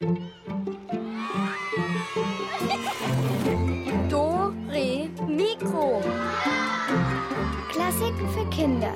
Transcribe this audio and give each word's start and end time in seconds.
Do, 0.00 0.14
Re, 4.70 5.10
Mikro. 5.26 6.00
Klassiken 7.68 8.28
für 8.28 8.48
Kinder. 8.50 8.94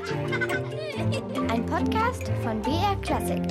Ein 1.51 1.67
Podcast 1.67 2.31
von 2.45 2.63
BR 2.63 2.95
Klassik. 3.03 3.43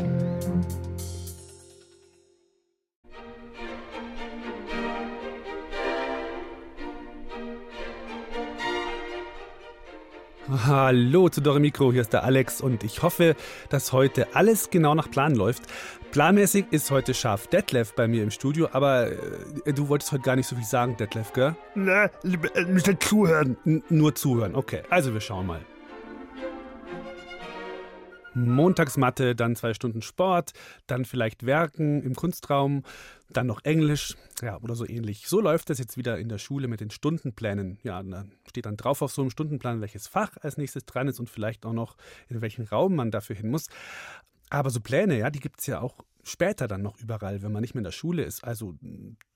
Hallo 10.66 11.30
zu 11.30 11.42
Dore 11.42 11.60
Mikro, 11.60 11.92
hier 11.92 12.02
ist 12.02 12.14
der 12.14 12.24
Alex 12.24 12.62
und 12.62 12.84
ich 12.84 13.04
hoffe, 13.04 13.36
dass 13.70 13.94
heute 13.94 14.36
alles 14.36 14.70
genau 14.70 14.96
nach 14.96 15.10
Plan 15.10 15.34
läuft. 15.36 15.64
Planmäßig 16.12 16.66
ist 16.72 16.92
heute 16.92 17.14
scharf 17.14 17.48
Detlef 17.48 17.96
bei 17.96 18.06
mir 18.06 18.22
im 18.22 18.32
Studio, 18.32 18.68
aber 18.74 19.12
äh, 19.66 19.72
du 19.72 19.88
wolltest 19.88 20.12
heute 20.12 20.24
gar 20.24 20.36
nicht 20.36 20.46
so 20.46 20.58
viel 20.58 20.66
sagen, 20.66 20.98
Detlef, 20.98 21.32
gell? 21.32 21.56
Na, 21.74 22.10
müsst 22.68 22.92
zuhören. 23.00 23.56
N 23.64 23.82
nur 23.88 24.14
zuhören, 24.14 24.54
okay. 24.56 24.84
Also 24.90 25.14
wir 25.14 25.22
schauen 25.22 25.48
mal. 25.48 25.62
Montagsmatte, 28.34 29.36
dann 29.36 29.56
zwei 29.56 29.74
Stunden 29.74 30.02
Sport, 30.02 30.52
dann 30.86 31.06
vielleicht 31.06 31.46
Werken 31.46 32.04
im 32.04 32.16
Kunstraum, 32.16 32.84
dann 33.30 33.48
noch 33.48 33.64
Englisch, 33.64 34.18
ja, 34.42 34.58
oder 34.62 34.76
so 34.76 34.86
ähnlich. 34.86 35.28
So 35.28 35.40
läuft 35.40 35.70
es 35.70 35.80
jetzt 35.80 35.96
wieder 35.96 36.18
in 36.18 36.28
der 36.28 36.40
Schule 36.40 36.68
mit 36.68 36.82
den 36.82 36.92
Stundenplänen. 36.92 37.80
Ja, 37.84 38.04
da 38.04 38.26
steht 38.50 38.66
dann 38.66 38.76
drauf 38.76 39.02
auf 39.02 39.14
so 39.14 39.22
einem 39.22 39.32
Stundenplan, 39.32 39.80
welches 39.80 40.08
Fach 40.08 40.36
als 40.42 40.58
nächstes 40.58 40.86
dran 40.86 41.08
ist 41.08 41.22
und 41.22 41.30
vielleicht 41.30 41.66
auch 41.66 41.74
noch, 41.74 41.96
in 42.28 42.42
welchen 42.42 42.66
Raum 42.68 42.96
man 42.96 43.12
dafür 43.12 43.38
hin 43.38 43.50
muss. 43.50 43.68
Aber 44.52 44.70
so 44.70 44.82
Pläne, 44.82 45.18
ja, 45.18 45.30
die 45.30 45.40
gibt 45.40 45.62
es 45.62 45.68
ja 45.68 45.80
auch 45.80 46.04
später 46.24 46.68
dann 46.68 46.82
noch 46.82 47.00
überall, 47.00 47.42
wenn 47.42 47.54
man 47.54 47.62
nicht 47.62 47.74
mehr 47.74 47.80
in 47.80 47.86
der 47.86 47.92
Schule 47.92 48.24
ist. 48.24 48.44
Also 48.44 48.76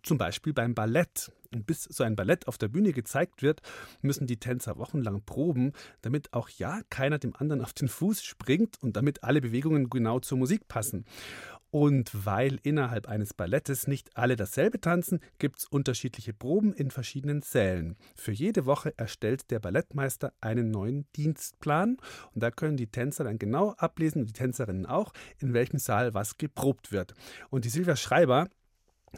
zum 0.03 0.17
Beispiel 0.17 0.53
beim 0.53 0.75
Ballett. 0.75 1.31
Und 1.53 1.65
bis 1.65 1.83
so 1.83 2.03
ein 2.03 2.17
Ballett 2.17 2.49
auf 2.49 2.57
der 2.57 2.67
Bühne 2.67 2.91
gezeigt 2.91 3.41
wird, 3.41 3.61
müssen 4.01 4.27
die 4.27 4.37
Tänzer 4.37 4.77
wochenlang 4.77 5.23
proben, 5.25 5.71
damit 6.01 6.33
auch 6.33 6.49
ja 6.49 6.81
keiner 6.89 7.17
dem 7.17 7.33
anderen 7.33 7.61
auf 7.61 7.71
den 7.71 7.87
Fuß 7.87 8.23
springt 8.23 8.75
und 8.81 8.97
damit 8.97 9.23
alle 9.23 9.39
Bewegungen 9.39 9.89
genau 9.89 10.19
zur 10.19 10.37
Musik 10.37 10.67
passen. 10.67 11.05
Und 11.75 12.25
weil 12.25 12.57
innerhalb 12.63 13.05
eines 13.09 13.33
Ballettes 13.33 13.85
nicht 13.85 14.15
alle 14.15 14.37
dasselbe 14.37 14.79
tanzen, 14.79 15.19
gibt 15.39 15.59
es 15.59 15.65
unterschiedliche 15.65 16.33
Proben 16.33 16.71
in 16.71 16.89
verschiedenen 16.89 17.41
Sälen. 17.41 17.97
Für 18.15 18.31
jede 18.31 18.65
Woche 18.65 18.93
erstellt 18.95 19.51
der 19.51 19.59
Ballettmeister 19.59 20.31
einen 20.39 20.71
neuen 20.71 21.05
Dienstplan 21.17 21.97
und 22.31 22.41
da 22.41 22.49
können 22.49 22.77
die 22.77 22.87
Tänzer 22.87 23.25
dann 23.25 23.39
genau 23.39 23.71
ablesen 23.71 24.21
und 24.21 24.29
die 24.29 24.33
Tänzerinnen 24.33 24.85
auch, 24.85 25.11
in 25.37 25.53
welchem 25.53 25.77
Saal 25.77 26.13
was 26.13 26.37
geprobt 26.37 26.93
wird. 26.93 27.13
Und 27.49 27.65
die 27.65 27.69
Silvia 27.69 27.97
Schreiber, 27.97 28.47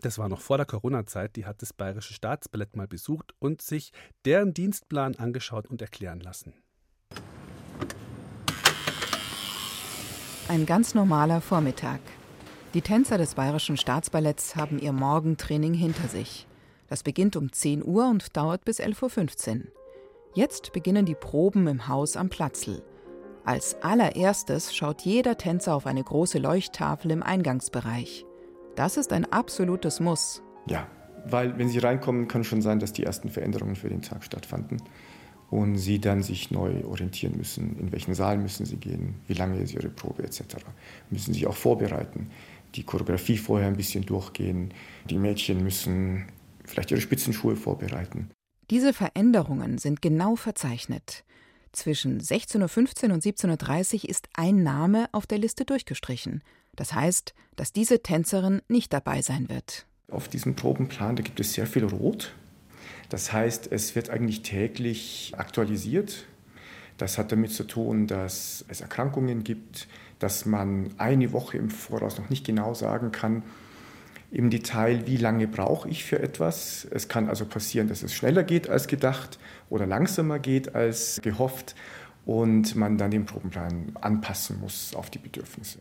das 0.02 0.18
war 0.18 0.28
noch 0.28 0.42
vor 0.42 0.58
der 0.58 0.66
Corona-Zeit, 0.66 1.36
die 1.36 1.46
hat 1.46 1.62
das 1.62 1.74
Bayerische 1.74 2.16
Staatsballett 2.16 2.76
mal 2.76 2.88
besucht 2.88 3.36
und 3.38 3.62
sich 3.62 3.92
deren 4.26 4.56
Dienstplan 4.56 5.14
angeschaut 5.14 5.68
und 5.68 5.80
erklären 5.84 6.22
lassen. 6.22 6.56
Ein 10.48 10.66
ganz 10.66 10.96
normaler 10.96 11.40
Vormittag. 11.40 12.00
Die 12.74 12.82
Tänzer 12.82 13.18
des 13.18 13.36
Bayerischen 13.36 13.78
Staatsballetts 13.78 14.58
haben 14.58 14.78
ihr 14.78 14.92
Morgentraining 14.92 15.74
hinter 15.74 16.10
sich. 16.10 16.48
Das 16.90 17.02
beginnt 17.02 17.38
um 17.38 17.52
10 17.52 17.84
Uhr 17.84 18.10
und 18.10 18.36
dauert 18.36 18.66
bis 18.66 18.82
11.15 18.82 19.56
Uhr. 19.56 19.62
Jetzt 20.34 20.74
beginnen 20.74 21.06
die 21.06 21.16
Proben 21.16 21.68
im 21.68 21.88
Haus 21.88 22.18
am 22.18 22.28
Platzl. 22.30 22.84
Als 23.46 23.82
allererstes 23.82 24.76
schaut 24.76 25.02
jeder 25.02 25.38
Tänzer 25.38 25.76
auf 25.76 25.86
eine 25.86 26.04
große 26.04 26.40
Leuchttafel 26.40 27.12
im 27.12 27.24
Eingangsbereich. 27.24 28.26
Das 28.76 28.98
ist 28.98 29.14
ein 29.14 29.32
absolutes 29.32 30.02
Muss. 30.02 30.44
Ja, 30.68 30.88
weil 31.26 31.58
wenn 31.58 31.70
Sie 31.70 31.80
reinkommen, 31.80 32.28
kann 32.28 32.44
schon 32.44 32.62
sein, 32.62 32.80
dass 32.80 32.92
die 32.92 33.04
ersten 33.04 33.30
Veränderungen 33.30 33.78
für 33.78 33.90
den 33.90 34.02
Tag 34.02 34.26
stattfanden 34.26 34.82
und 35.50 35.78
Sie 35.78 36.00
dann 36.00 36.22
sich 36.22 36.52
neu 36.52 36.84
orientieren 36.86 37.38
müssen. 37.38 37.80
In 37.80 37.94
welchen 37.94 38.14
Saal 38.14 38.38
müssen 38.38 38.66
Sie 38.66 38.76
gehen, 38.76 39.16
wie 39.28 39.34
lange 39.34 39.58
ist 39.60 39.74
Ihre 39.74 39.90
Probe 39.90 40.24
etc. 40.24 40.42
Müssen 41.10 41.34
sich 41.34 41.48
auch 41.48 41.56
vorbereiten 41.56 42.30
die 42.78 42.84
Choreografie 42.84 43.38
vorher 43.38 43.68
ein 43.68 43.76
bisschen 43.76 44.06
durchgehen. 44.06 44.74
Die 45.10 45.18
Mädchen 45.18 45.64
müssen 45.64 46.26
vielleicht 46.64 46.92
ihre 46.92 47.02
Spitzenschuhe 47.02 47.56
vorbereiten. 47.56 48.30
Diese 48.70 48.94
Veränderungen 48.94 49.78
sind 49.78 50.02
genau 50.02 50.36
verzeichnet. 50.36 51.24
Zwischen 51.72 52.20
16.15 52.22 53.08
Uhr 53.08 53.14
und 53.14 53.24
17.30 53.24 54.04
Uhr 54.04 54.10
ist 54.10 54.30
ein 54.34 54.64
Name 54.64 55.10
auf 55.12 55.26
der 55.28 55.38
Liste 55.38 55.66
durchgestrichen. 55.66 56.44
Das 56.76 56.94
heißt, 56.94 57.34
dass 57.56 57.74
diese 57.74 58.02
Tänzerin 58.04 58.62
nicht 58.68 58.94
dabei 58.94 59.22
sein 59.22 59.50
wird. 59.50 59.86
Auf 60.10 60.28
diesem 60.28 60.56
Probenplan, 60.56 61.16
da 61.16 61.24
gibt 61.24 61.40
es 61.40 61.54
sehr 61.54 61.68
viel 61.68 61.84
Rot. 61.84 62.34
Das 63.10 63.34
heißt, 63.34 63.72
es 63.72 63.96
wird 63.96 64.10
eigentlich 64.10 64.42
täglich 64.42 65.34
aktualisiert. 65.38 66.26
Das 66.98 67.18
hat 67.18 67.32
damit 67.32 67.52
zu 67.52 67.64
tun, 67.64 68.08
dass 68.08 68.66
es 68.68 68.82
Erkrankungen 68.82 69.44
gibt, 69.44 69.88
dass 70.20 70.46
man 70.46 70.90
eine 70.98 71.32
Woche 71.34 71.58
im 71.58 71.70
Voraus 71.70 72.18
noch 72.18 72.30
nicht 72.30 72.46
genau 72.46 72.74
sagen 72.74 73.12
kann, 73.12 73.44
im 74.32 74.50
Detail, 74.50 75.08
wie 75.08 75.18
lange 75.18 75.48
brauche 75.48 75.88
ich 75.90 76.04
für 76.04 76.20
etwas. 76.20 76.86
Es 76.92 77.08
kann 77.08 77.30
also 77.30 77.46
passieren, 77.46 77.88
dass 77.88 78.04
es 78.04 78.14
schneller 78.14 78.44
geht 78.44 78.70
als 78.70 78.88
gedacht 78.88 79.40
oder 79.70 79.86
langsamer 79.86 80.40
geht 80.40 80.76
als 80.76 81.20
gehofft 81.22 81.76
und 82.26 82.76
man 82.76 82.98
dann 82.98 83.12
den 83.12 83.26
Probenplan 83.26 83.94
anpassen 84.02 84.60
muss 84.60 84.94
auf 84.94 85.10
die 85.10 85.20
Bedürfnisse. 85.20 85.80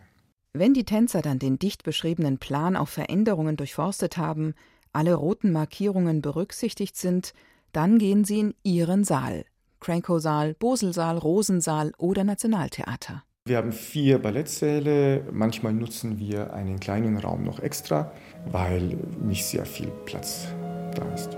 Wenn 0.53 0.75
die 0.75 0.85
Tänzer 0.85 1.23
dann 1.23 1.39
den 1.39 1.59
dicht 1.59 1.83
beschriebenen 1.83 2.39
Plan 2.39 2.77
auf 2.77 2.89
Veränderungen 2.89 3.57
durchforstet 3.57 4.17
haben, 4.17 4.55
alle 4.93 5.15
roten 5.15 5.53
Markierungen 5.53 6.23
berücksichtigt 6.23 6.97
sind, 6.97 7.35
dann 7.73 7.99
gehen 7.99 8.25
sie 8.25 8.41
in 8.41 8.55
ihren 8.63 9.05
Saal. 9.05 9.45
Cranko-Saal, 9.81 10.55
Boselsaal, 10.55 11.19
Rosensaal 11.19 11.93
oder 11.99 12.25
Nationaltheater. 12.25 13.26
Wir 13.47 13.59
haben 13.59 13.71
vier 13.71 14.19
Ballettsäle. 14.19 15.23
Manchmal 15.31 15.73
nutzen 15.73 16.19
wir 16.19 16.53
einen 16.53 16.81
kleinen 16.81 17.17
Raum 17.17 17.45
noch 17.45 17.61
extra, 17.61 18.11
weil 18.51 18.99
nicht 19.23 19.47
sehr 19.47 19.65
viel 19.65 19.87
Platz 20.05 20.49
da 20.97 21.05
ist. 21.15 21.37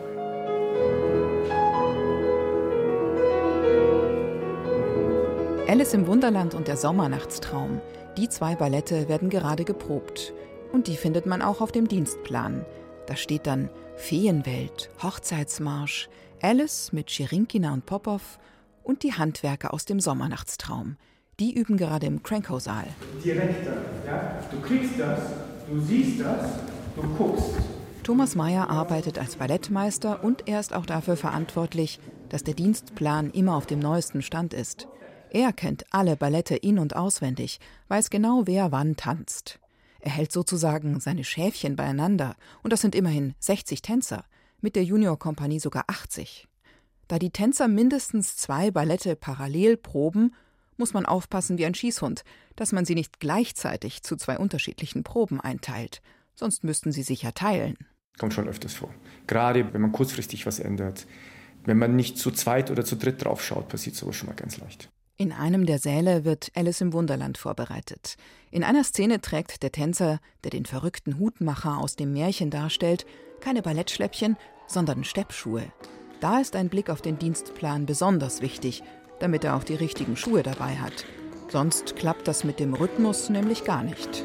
Alice 5.69 5.93
im 5.93 6.07
Wunderland 6.07 6.55
und 6.55 6.67
der 6.67 6.79
Sommernachtstraum. 6.79 7.83
Die 8.17 8.31
zwei 8.31 8.55
Ballette 8.55 9.11
werden 9.11 9.29
gerade 9.29 9.67
geprobt. 9.67 10.33
Und 10.73 10.87
die 10.87 10.97
findet 10.97 11.27
man 11.27 11.43
auch 11.43 11.61
auf 11.61 11.73
dem 11.73 11.89
Dienstplan. 11.89 12.65
Da 13.07 13.17
steht 13.17 13.47
dann 13.47 13.69
Feenwelt, 13.97 14.89
Hochzeitsmarsch, 15.03 16.09
Alice 16.41 16.91
mit 16.91 17.11
Schirinkina 17.11 17.75
und 17.75 17.85
Popov 17.85 18.39
und 18.83 19.03
die 19.03 19.13
Handwerker 19.13 19.75
aus 19.75 19.85
dem 19.85 20.01
Sommernachtstraum. 20.01 20.97
Die 21.41 21.54
üben 21.54 21.76
gerade 21.76 22.06
im 22.06 22.21
Cranko-Saal. 22.25 22.88
Direkter, 23.25 23.76
ja? 24.04 24.43
Du 24.50 24.60
kriegst 24.60 24.99
das, 24.99 25.21
du 25.69 25.81
siehst 25.81 26.21
das, 26.21 26.49
du 26.97 27.03
guckst. 27.16 27.54
Thomas 28.03 28.34
Mayer 28.34 28.69
arbeitet 28.69 29.21
als 29.21 29.37
Ballettmeister 29.37 30.25
und 30.25 30.49
er 30.49 30.59
ist 30.59 30.75
auch 30.75 30.84
dafür 30.84 31.16
verantwortlich, 31.16 32.00
dass 32.28 32.43
der 32.43 32.54
Dienstplan 32.54 33.31
immer 33.31 33.54
auf 33.54 33.66
dem 33.66 33.78
neuesten 33.78 34.21
Stand 34.22 34.53
ist. 34.53 34.88
Er 35.31 35.53
kennt 35.53 35.84
alle 35.93 36.16
Ballette 36.16 36.56
in- 36.56 36.81
und 36.81 36.97
auswendig, 36.97 37.60
weiß 37.87 38.10
genau, 38.10 38.43
wer 38.47 38.72
wann 38.72 38.97
tanzt. 38.97 39.60
Er 40.00 40.10
hält 40.10 40.32
sozusagen 40.32 40.99
seine 40.99 41.22
Schäfchen 41.22 41.76
beieinander, 41.76 42.34
und 42.65 42.72
das 42.72 42.81
sind 42.81 42.97
immerhin 42.97 43.34
60 43.38 43.81
Tänzer, 43.82 44.25
mit 44.60 44.75
der 44.75 44.82
Juniorkompanie 44.82 45.60
sogar 45.60 45.84
80. 45.87 46.49
Da 47.06 47.20
die 47.20 47.31
Tänzer 47.31 47.69
mindestens 47.69 48.37
zwei 48.37 48.72
Ballette 48.72 49.15
parallel 49.15 49.76
proben, 49.76 50.32
muss 50.78 50.94
man 50.94 51.06
aufpassen 51.06 51.59
wie 51.59 51.66
ein 51.66 51.75
Schießhund, 51.75 52.25
dass 52.56 52.72
man 52.72 52.84
sie 52.84 52.94
nicht 52.94 53.21
gleichzeitig 53.21 54.03
zu 54.03 54.16
zwei 54.16 54.39
unterschiedlichen 54.39 55.03
Proben 55.03 55.41
einteilt, 55.41 56.00
sonst 56.34 56.65
müssten 56.65 56.93
sie 56.93 57.03
sich 57.03 57.22
ja 57.22 57.33
teilen. 57.33 57.76
Kommt 58.19 58.35
schon 58.35 58.49
öfters 58.49 58.75
vor. 58.75 58.93
Gerade 59.26 59.73
wenn 59.73 59.81
man 59.81 59.93
kurzfristig 59.93 60.47
was 60.47 60.58
ändert. 60.58 61.06
Wenn 61.64 61.79
man 61.79 61.97
nicht 61.97 62.19
zu 62.19 62.31
zweit 62.31 62.70
oder 62.70 62.85
zu 62.85 62.97
dritt 62.97 63.25
drauf 63.25 63.44
schaut, 63.44 63.69
passiert 63.69 63.97
sowas 63.97 64.17
schon 64.17 64.29
mal 64.29 64.35
ganz 64.35 64.58
leicht. 64.58 64.88
In 65.17 65.32
einem 65.32 65.67
der 65.67 65.81
Säle 65.81 66.25
wird 66.25 66.53
Alice 66.55 66.81
im 66.81 66.93
Wunderland 66.93 67.38
vorbereitet. 67.38 68.17
In 68.53 68.62
einer 68.62 68.85
Szene 68.85 69.20
trägt 69.20 69.64
der 69.64 69.73
Tänzer, 69.73 70.20
der 70.44 70.53
den 70.53 70.64
verrückten 70.64 71.19
Hutmacher 71.19 71.79
aus 71.79 71.97
dem 71.97 72.12
Märchen 72.12 72.50
darstellt, 72.50 73.05
keine 73.41 73.62
Ballettschläppchen, 73.62 74.37
sondern 74.69 75.03
Steppschuhe. 75.03 75.73
Da 76.20 76.41
ist 76.41 76.55
ein 76.56 76.69
Blick 76.69 76.88
auf 76.88 77.03
den 77.03 77.19
Dienstplan 77.19 77.87
besonders 77.87 78.43
wichtig, 78.43 78.82
damit 79.20 79.44
er 79.44 79.56
auch 79.56 79.65
die 79.65 79.75
richtigen 79.75 80.17
Schuhe 80.17 80.43
dabei 80.43 80.76
hat. 80.76 81.05
Sonst 81.49 81.97
klappt 81.97 82.29
das 82.29 82.44
mit 82.44 82.61
dem 82.61 82.75
Rhythmus 82.75 83.31
nämlich 83.31 83.65
gar 83.65 83.82
nicht. 83.82 84.25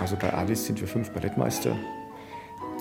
Also 0.00 0.16
bei 0.16 0.32
Alice 0.32 0.66
sind 0.66 0.80
wir 0.80 0.88
fünf 0.88 1.10
Ballettmeister. 1.10 1.76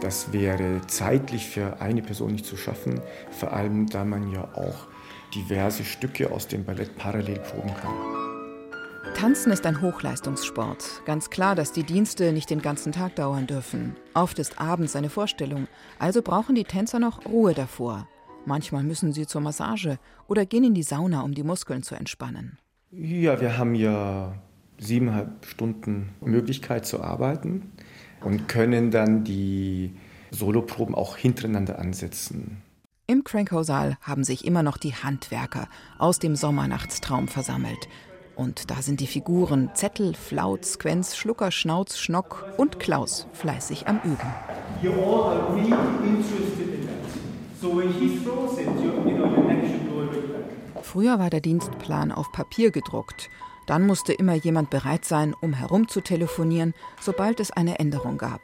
Das 0.01 0.33
wäre 0.33 0.81
zeitlich 0.87 1.47
für 1.47 1.79
eine 1.79 2.01
Person 2.01 2.31
nicht 2.31 2.45
zu 2.45 2.57
schaffen, 2.57 2.99
vor 3.29 3.53
allem 3.53 3.87
da 3.87 4.03
man 4.03 4.31
ja 4.31 4.49
auch 4.55 4.87
diverse 5.35 5.83
Stücke 5.83 6.31
aus 6.31 6.47
dem 6.47 6.65
Ballett 6.65 6.97
parallel 6.97 7.39
proben 7.39 7.73
kann. 7.75 8.20
Tanzen 9.15 9.51
ist 9.51 9.65
ein 9.65 9.81
Hochleistungssport. 9.81 11.01
Ganz 11.05 11.29
klar, 11.29 11.55
dass 11.55 11.71
die 11.71 11.83
Dienste 11.83 12.31
nicht 12.33 12.49
den 12.49 12.61
ganzen 12.61 12.91
Tag 12.91 13.15
dauern 13.15 13.47
dürfen. 13.47 13.95
Oft 14.13 14.39
ist 14.39 14.59
abends 14.59 14.95
eine 14.95 15.09
Vorstellung, 15.09 15.67
also 15.99 16.21
brauchen 16.21 16.55
die 16.55 16.63
Tänzer 16.63 16.99
noch 16.99 17.25
Ruhe 17.25 17.53
davor. 17.53 18.07
Manchmal 18.45 18.83
müssen 18.83 19.11
sie 19.11 19.27
zur 19.27 19.41
Massage 19.41 19.99
oder 20.27 20.45
gehen 20.45 20.63
in 20.63 20.73
die 20.73 20.83
Sauna, 20.83 21.21
um 21.21 21.33
die 21.33 21.43
Muskeln 21.43 21.83
zu 21.83 21.95
entspannen. 21.95 22.57
Ja, 22.91 23.41
wir 23.41 23.57
haben 23.57 23.75
ja 23.75 24.35
siebeneinhalb 24.79 25.45
Stunden 25.45 26.09
Möglichkeit 26.21 26.85
zu 26.85 27.01
arbeiten 27.01 27.71
und 28.21 28.47
können 28.47 28.91
dann 28.91 29.23
die 29.23 29.95
Soloproben 30.31 30.95
auch 30.95 31.17
hintereinander 31.17 31.79
ansetzen. 31.79 32.61
Im 33.07 33.23
Crankhaussaal 33.23 33.97
haben 34.01 34.23
sich 34.23 34.45
immer 34.45 34.63
noch 34.63 34.77
die 34.77 34.93
Handwerker 34.93 35.67
aus 35.97 36.19
dem 36.19 36.35
Sommernachtstraum 36.35 37.27
versammelt. 37.27 37.89
Und 38.41 38.71
da 38.71 38.81
sind 38.81 39.01
die 39.01 39.05
Figuren 39.05 39.69
Zettel, 39.75 40.15
Flaut, 40.15 40.65
Squenz, 40.65 41.15
Schlucker, 41.15 41.51
Schnauz, 41.51 41.99
Schnock 41.99 42.43
und 42.57 42.79
Klaus 42.79 43.27
fleißig 43.33 43.87
am 43.87 43.97
Üben. 44.03 44.33
You 44.81 44.93
all 44.93 45.37
are 45.37 45.53
really 45.53 45.69
interested 45.69 46.73
in 46.73 46.87
that. 46.87 47.61
So 47.61 47.77
when 47.77 47.93
he 47.93 48.17
throws 48.17 48.57
it, 48.57 48.65
you, 48.65 48.93
you 49.07 49.15
know, 49.15 49.27
your 49.27 49.43
neck 49.43 49.61
should 49.67 49.87
go 49.87 50.01
a 50.01 50.05
bit 50.05 50.27
back. 50.73 50.83
Früher 50.83 51.19
war 51.19 51.29
der 51.29 51.41
Dienstplan 51.41 52.11
auf 52.11 52.31
Papier 52.31 52.71
gedruckt. 52.71 53.29
Dann 53.67 53.85
musste 53.85 54.11
immer 54.11 54.33
jemand 54.33 54.71
bereit 54.71 55.05
sein, 55.05 55.35
um 55.39 55.53
herumzutelefonieren, 55.53 56.73
sobald 56.99 57.39
es 57.39 57.51
eine 57.51 57.77
Änderung 57.77 58.17
gab. 58.17 58.41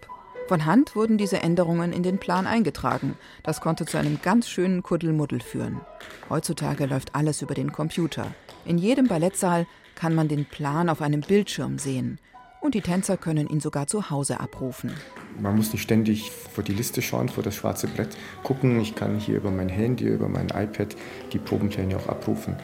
Von 0.47 0.67
Hand 0.67 0.95
wurden 0.95 1.17
diese 1.17 1.41
Änderungen 1.41 1.91
in 1.91 2.03
den 2.03 2.19
Plan 2.19 2.45
eingetragen. 2.45 3.17
Das 3.41 3.61
konnte 3.61 3.87
zu 3.87 3.97
einem 3.97 4.19
ganz 4.21 4.47
schönen 4.47 4.83
Kuddelmuddel 4.83 5.39
führen. 5.39 5.81
Heutzutage 6.29 6.85
läuft 6.85 7.15
alles 7.15 7.41
über 7.41 7.55
den 7.55 7.71
Computer. 7.71 8.27
In 8.63 8.77
jedem 8.77 9.07
Ballettsaal 9.07 9.65
kann 9.97 10.15
man 10.15 10.27
den 10.27 10.45
Plan 10.45 10.89
auf 10.89 11.01
einem 11.01 11.21
Bildschirm 11.21 11.77
sehen. 11.77 12.19
Und 12.61 12.73
die 12.73 12.81
Tänzer 12.81 13.17
können 13.17 13.47
ihn 13.47 13.59
sogar 13.59 13.87
zu 13.87 14.09
Hause 14.09 14.39
abrufen. 14.39 14.91
Man 15.39 15.55
muss 15.55 15.73
nicht 15.73 15.81
ständig 15.81 16.31
vor 16.31 16.63
die 16.63 16.73
Liste 16.73 17.01
schauen, 17.01 17.29
vor 17.29 17.43
das 17.43 17.55
schwarze 17.55 17.87
Brett 17.87 18.17
gucken. 18.43 18.79
Ich 18.79 18.95
kann 18.95 19.19
hier 19.19 19.37
über 19.37 19.51
mein 19.51 19.69
Handy, 19.69 20.05
über 20.05 20.27
mein 20.27 20.47
iPad 20.47 20.95
die 21.33 21.39
Probenpläne 21.39 21.97
auch 21.97 22.07
abrufen. 22.07 22.55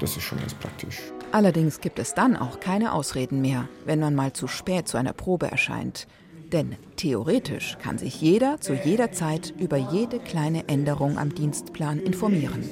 Das 0.00 0.16
ist 0.16 0.22
schon 0.22 0.38
ganz 0.38 0.54
praktisch. 0.54 0.98
Allerdings 1.32 1.80
gibt 1.80 1.98
es 1.98 2.14
dann 2.14 2.36
auch 2.36 2.60
keine 2.60 2.92
Ausreden 2.92 3.40
mehr, 3.40 3.68
wenn 3.84 4.00
man 4.00 4.14
mal 4.14 4.32
zu 4.32 4.48
spät 4.48 4.88
zu 4.88 4.96
einer 4.96 5.12
Probe 5.12 5.50
erscheint. 5.50 6.06
Denn 6.52 6.76
theoretisch 6.96 7.78
kann 7.82 7.96
sich 7.96 8.20
jeder 8.20 8.60
zu 8.60 8.74
jeder 8.74 9.12
Zeit 9.12 9.54
über 9.58 9.78
jede 9.78 10.18
kleine 10.18 10.68
Änderung 10.68 11.16
am 11.18 11.34
Dienstplan 11.34 11.98
informieren. 11.98 12.68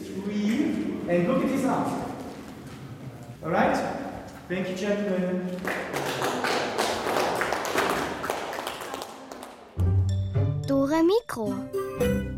All 3.43 3.51
right? 3.51 3.75
Thank 4.49 4.69
you, 4.69 4.77
gentlemen. 4.77 5.57
Dora 10.67 11.01
Mikro. 11.03 12.30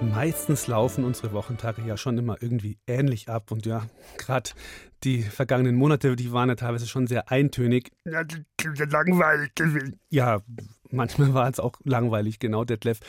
Meistens 0.00 0.66
laufen 0.66 1.04
unsere 1.04 1.32
Wochentage 1.32 1.82
ja 1.82 1.96
schon 1.96 2.18
immer 2.18 2.36
irgendwie 2.40 2.78
ähnlich 2.86 3.28
ab. 3.28 3.50
Und 3.50 3.66
ja, 3.66 3.86
gerade 4.16 4.50
die 5.04 5.22
vergangenen 5.22 5.76
Monate, 5.76 6.16
die 6.16 6.32
waren 6.32 6.48
ja 6.48 6.54
teilweise 6.54 6.86
schon 6.86 7.06
sehr 7.06 7.30
eintönig. 7.30 7.92
Ja, 8.04 8.22
langweilig. 8.90 9.52
Ja, 10.10 10.42
manchmal 10.90 11.34
war 11.34 11.48
es 11.48 11.60
auch 11.60 11.74
langweilig, 11.84 12.38
genau, 12.38 12.64
Detlef. 12.64 13.00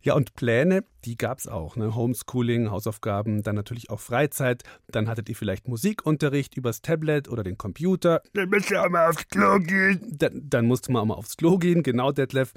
Ja, 0.00 0.14
und 0.14 0.34
Pläne, 0.34 0.84
die 1.04 1.16
gab 1.16 1.38
es 1.38 1.46
auch. 1.46 1.76
Ne? 1.76 1.94
Homeschooling, 1.94 2.70
Hausaufgaben, 2.70 3.42
dann 3.42 3.54
natürlich 3.54 3.90
auch 3.90 4.00
Freizeit. 4.00 4.62
Dann 4.88 5.08
hattet 5.08 5.28
ihr 5.28 5.36
vielleicht 5.36 5.68
Musikunterricht 5.68 6.56
übers 6.56 6.82
Tablet 6.82 7.28
oder 7.28 7.42
den 7.42 7.58
Computer. 7.58 8.22
Dann 8.32 8.50
musst 8.50 8.70
du 8.70 8.82
auch 8.82 8.88
mal 8.88 9.08
aufs 9.08 9.28
Klo 9.28 9.58
gehen. 9.58 10.00
Dann, 10.10 10.42
dann 10.44 10.66
musste 10.66 10.92
man 10.92 11.02
auch 11.02 11.06
mal 11.06 11.14
aufs 11.14 11.36
Klo 11.36 11.58
gehen, 11.58 11.82
genau, 11.82 12.12
Detlef. 12.12 12.52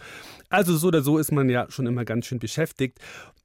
Also 0.49 0.75
so 0.75 0.87
oder 0.87 1.01
so 1.01 1.17
ist 1.17 1.31
man 1.31 1.49
ja 1.49 1.69
schon 1.69 1.87
immer 1.87 2.05
ganz 2.05 2.25
schön 2.25 2.39
beschäftigt. 2.39 2.99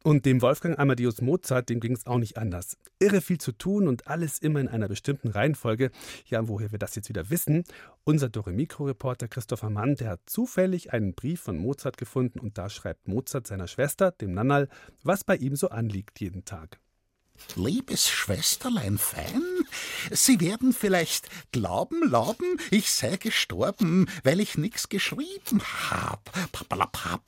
Und 0.06 0.24
dem 0.24 0.40
Wolfgang 0.40 0.78
Amadeus 0.78 1.20
Mozart, 1.20 1.68
dem 1.68 1.80
ging 1.80 1.92
es 1.92 2.06
auch 2.06 2.18
nicht 2.18 2.38
anders. 2.38 2.76
Irre 3.00 3.20
viel 3.20 3.38
zu 3.38 3.50
tun 3.50 3.88
und 3.88 4.06
alles 4.06 4.38
immer 4.38 4.60
in 4.60 4.68
einer 4.68 4.86
bestimmten 4.86 5.30
Reihenfolge. 5.30 5.90
Ja, 6.26 6.46
woher 6.46 6.70
wir 6.70 6.78
das 6.78 6.94
jetzt 6.94 7.08
wieder 7.08 7.28
wissen? 7.28 7.64
Unser 8.04 8.28
Doremikro-Reporter 8.28 9.26
Christopher 9.26 9.68
Mann, 9.68 9.96
der 9.96 10.10
hat 10.10 10.20
zufällig 10.26 10.92
einen 10.92 11.14
Brief 11.14 11.40
von 11.40 11.58
Mozart 11.58 11.96
gefunden 11.96 12.38
und 12.38 12.56
da 12.56 12.68
schreibt 12.68 13.08
Mozart 13.08 13.48
seiner 13.48 13.66
Schwester, 13.66 14.12
dem 14.12 14.32
Nannal, 14.32 14.68
was 15.02 15.24
bei 15.24 15.36
ihm 15.36 15.56
so 15.56 15.68
anliegt 15.68 16.20
jeden 16.20 16.44
Tag. 16.44 16.78
Liebes 17.54 18.08
Schwesterlein 18.08 18.98
fein, 18.98 19.42
Sie 20.10 20.40
werden 20.40 20.72
vielleicht 20.72 21.28
glauben, 21.52 22.08
lauben, 22.08 22.58
ich 22.70 22.90
sei 22.90 23.16
gestorben, 23.16 24.08
weil 24.24 24.40
ich 24.40 24.56
nix 24.56 24.88
geschrieben 24.88 25.60
hab. 25.90 26.32
Papalapap. 26.52 27.22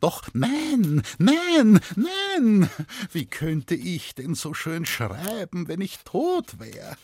Doch 0.00 0.28
nein, 0.32 1.02
nein, 1.18 1.80
nein. 1.96 2.70
Wie 3.12 3.26
könnte 3.26 3.74
ich 3.74 4.14
denn 4.14 4.34
so 4.34 4.54
schön 4.54 4.86
schreiben, 4.86 5.68
wenn 5.68 5.80
ich 5.80 5.98
tot 6.04 6.58
wär? 6.58 6.96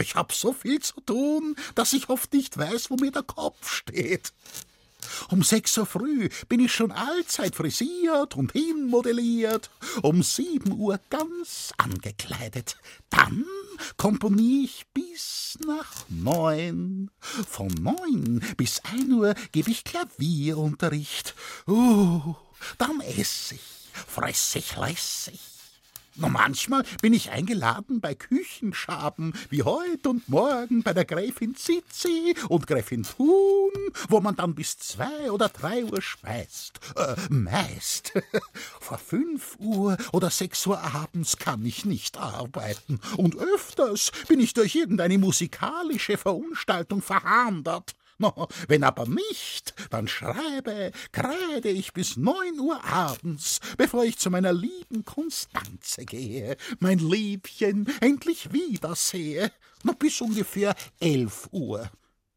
Ich 0.00 0.14
hab 0.14 0.32
so 0.32 0.52
viel 0.52 0.80
zu 0.80 1.00
tun, 1.00 1.56
dass 1.74 1.92
ich 1.92 2.08
oft 2.08 2.32
nicht 2.32 2.56
weiß, 2.56 2.90
wo 2.90 2.96
mir 2.96 3.12
der 3.12 3.22
Kopf 3.22 3.70
steht. 3.70 4.32
Um 5.30 5.42
sechs 5.42 5.76
Uhr 5.78 5.86
früh 5.86 6.28
bin 6.48 6.60
ich 6.60 6.72
schon 6.72 6.92
allzeit 6.92 7.56
frisiert 7.56 8.36
und 8.36 8.52
hinmodelliert, 8.52 9.70
um 10.02 10.22
sieben 10.22 10.72
Uhr 10.72 11.00
ganz 11.10 11.72
angekleidet. 11.76 12.76
Dann 13.10 13.44
komponier 13.96 14.64
ich 14.64 14.86
bis 14.92 15.58
nach 15.66 16.04
neun. 16.08 17.10
Von 17.20 17.68
neun 17.80 18.42
bis 18.56 18.80
ein 18.84 19.12
Uhr 19.12 19.34
gebe 19.52 19.70
ich 19.70 19.84
Klavierunterricht. 19.84 21.34
Uh, 21.66 22.34
dann 22.78 23.00
ess 23.00 23.52
ich, 23.52 23.60
fress 24.06 24.54
ich 24.56 24.76
lässig. 24.76 25.53
Manchmal 26.16 26.84
bin 27.02 27.12
ich 27.12 27.30
eingeladen 27.30 28.00
bei 28.00 28.14
Küchenschaben, 28.14 29.34
wie 29.50 29.64
heut 29.64 30.06
und 30.06 30.28
morgen 30.28 30.82
bei 30.82 30.92
der 30.92 31.04
Gräfin 31.04 31.56
Zizi 31.56 32.34
und 32.48 32.66
Gräfin 32.68 33.02
Thun, 33.02 33.72
wo 34.08 34.20
man 34.20 34.36
dann 34.36 34.54
bis 34.54 34.78
zwei 34.78 35.30
oder 35.32 35.48
drei 35.48 35.84
Uhr 35.84 36.00
speist. 36.00 36.78
Äh, 36.96 37.16
meist. 37.30 38.12
Vor 38.80 38.98
fünf 38.98 39.56
Uhr 39.58 39.96
oder 40.12 40.30
sechs 40.30 40.64
Uhr 40.66 40.80
abends 40.80 41.36
kann 41.36 41.64
ich 41.66 41.84
nicht 41.84 42.16
arbeiten. 42.16 43.00
Und 43.16 43.36
öfters 43.36 44.12
bin 44.28 44.38
ich 44.38 44.54
durch 44.54 44.74
irgendeine 44.76 45.18
musikalische 45.18 46.16
Verunstaltung 46.16 47.02
verhandert. 47.02 47.94
Wenn 48.68 48.84
aber 48.84 49.06
nicht, 49.06 49.74
dann 49.90 50.06
schreibe, 50.06 50.92
kreide 51.12 51.68
ich 51.68 51.92
bis 51.92 52.16
neun 52.16 52.60
Uhr 52.60 52.82
abends, 52.84 53.60
bevor 53.76 54.04
ich 54.04 54.18
zu 54.18 54.30
meiner 54.30 54.52
lieben 54.52 55.04
Konstanze 55.04 56.04
gehe, 56.04 56.56
mein 56.78 56.98
Liebchen 56.98 57.86
endlich 58.00 58.52
wiedersehe, 58.52 59.50
noch 59.82 59.94
bis 59.94 60.20
ungefähr 60.20 60.74
elf 61.00 61.48
Uhr. 61.50 61.90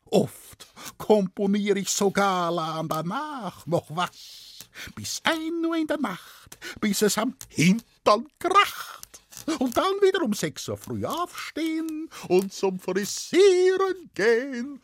Oft 0.10 0.67
komponiere 0.98 1.79
ich 1.79 1.89
sogar 1.89 2.51
lang 2.51 2.88
danach 2.88 3.65
noch 3.67 3.88
was, 3.89 4.60
bis 4.96 5.22
ein 5.24 5.65
Uhr 5.65 5.75
in 5.75 5.88
der 5.88 6.00
Nacht, 6.00 6.57
bis 6.79 7.01
es 7.01 7.17
am 7.17 7.36
Hintern 7.50 8.27
kracht. 8.39 9.22
Und 9.60 9.77
dann 9.77 9.93
wieder 10.01 10.24
um 10.24 10.34
sechs 10.34 10.67
Uhr 10.67 10.77
früh 10.77 11.05
aufstehen 11.05 12.10
und 12.27 12.51
zum 12.51 12.79
Frisieren 12.79 14.10
gehen 14.15 14.81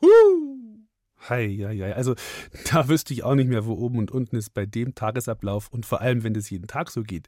Puh. 0.00 0.56
Hei, 1.28 1.46
ja, 1.46 1.70
ja. 1.70 1.92
Also 1.94 2.14
da 2.72 2.88
wüsste 2.88 3.12
ich 3.12 3.24
auch 3.24 3.34
nicht 3.34 3.48
mehr, 3.48 3.66
wo 3.66 3.74
oben 3.74 3.98
und 3.98 4.10
unten 4.10 4.36
ist 4.36 4.50
bei 4.54 4.66
dem 4.66 4.94
Tagesablauf 4.94 5.68
und 5.68 5.86
vor 5.86 6.00
allem, 6.00 6.22
wenn 6.22 6.34
das 6.34 6.50
jeden 6.50 6.66
Tag 6.66 6.90
so 6.90 7.02
geht. 7.02 7.26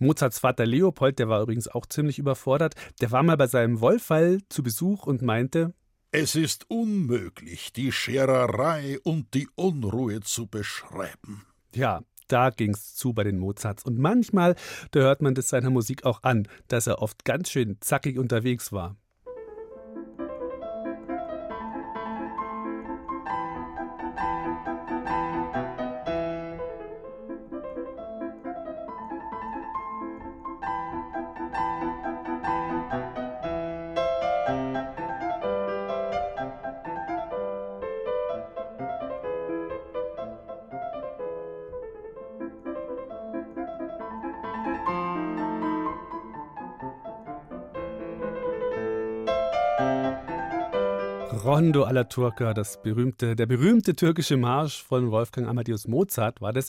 Mozarts 0.00 0.40
Vater 0.40 0.66
Leopold, 0.66 1.18
der 1.18 1.28
war 1.28 1.42
übrigens 1.42 1.68
auch 1.68 1.86
ziemlich 1.86 2.18
überfordert, 2.18 2.74
der 3.00 3.10
war 3.10 3.22
mal 3.22 3.36
bei 3.36 3.46
seinem 3.46 3.80
Wollfall 3.80 4.40
zu 4.48 4.62
Besuch 4.62 5.06
und 5.06 5.22
meinte, 5.22 5.72
es 6.10 6.34
ist 6.34 6.68
unmöglich, 6.68 7.72
die 7.72 7.90
Schererei 7.90 8.98
und 9.02 9.32
die 9.32 9.48
Unruhe 9.54 10.20
zu 10.20 10.46
beschreiben. 10.46 11.46
Ja, 11.74 12.02
da 12.28 12.50
ging's 12.50 12.94
zu 12.94 13.14
bei 13.14 13.24
den 13.24 13.38
Mozarts. 13.38 13.82
Und 13.84 13.98
manchmal, 13.98 14.54
da 14.90 15.00
hört 15.00 15.22
man 15.22 15.34
das 15.34 15.48
seiner 15.48 15.70
Musik 15.70 16.04
auch 16.04 16.22
an, 16.22 16.48
dass 16.68 16.86
er 16.86 17.00
oft 17.00 17.24
ganz 17.24 17.50
schön 17.50 17.78
zackig 17.80 18.18
unterwegs 18.18 18.72
war. 18.72 18.96
Rondo 51.44 51.82
alla 51.82 52.04
Turca, 52.04 52.54
das 52.54 52.80
berühmte, 52.82 53.34
der 53.34 53.46
berühmte 53.46 53.96
türkische 53.96 54.36
Marsch 54.36 54.84
von 54.84 55.10
Wolfgang 55.10 55.48
Amadeus 55.48 55.88
Mozart 55.88 56.40
war 56.40 56.52
das. 56.52 56.68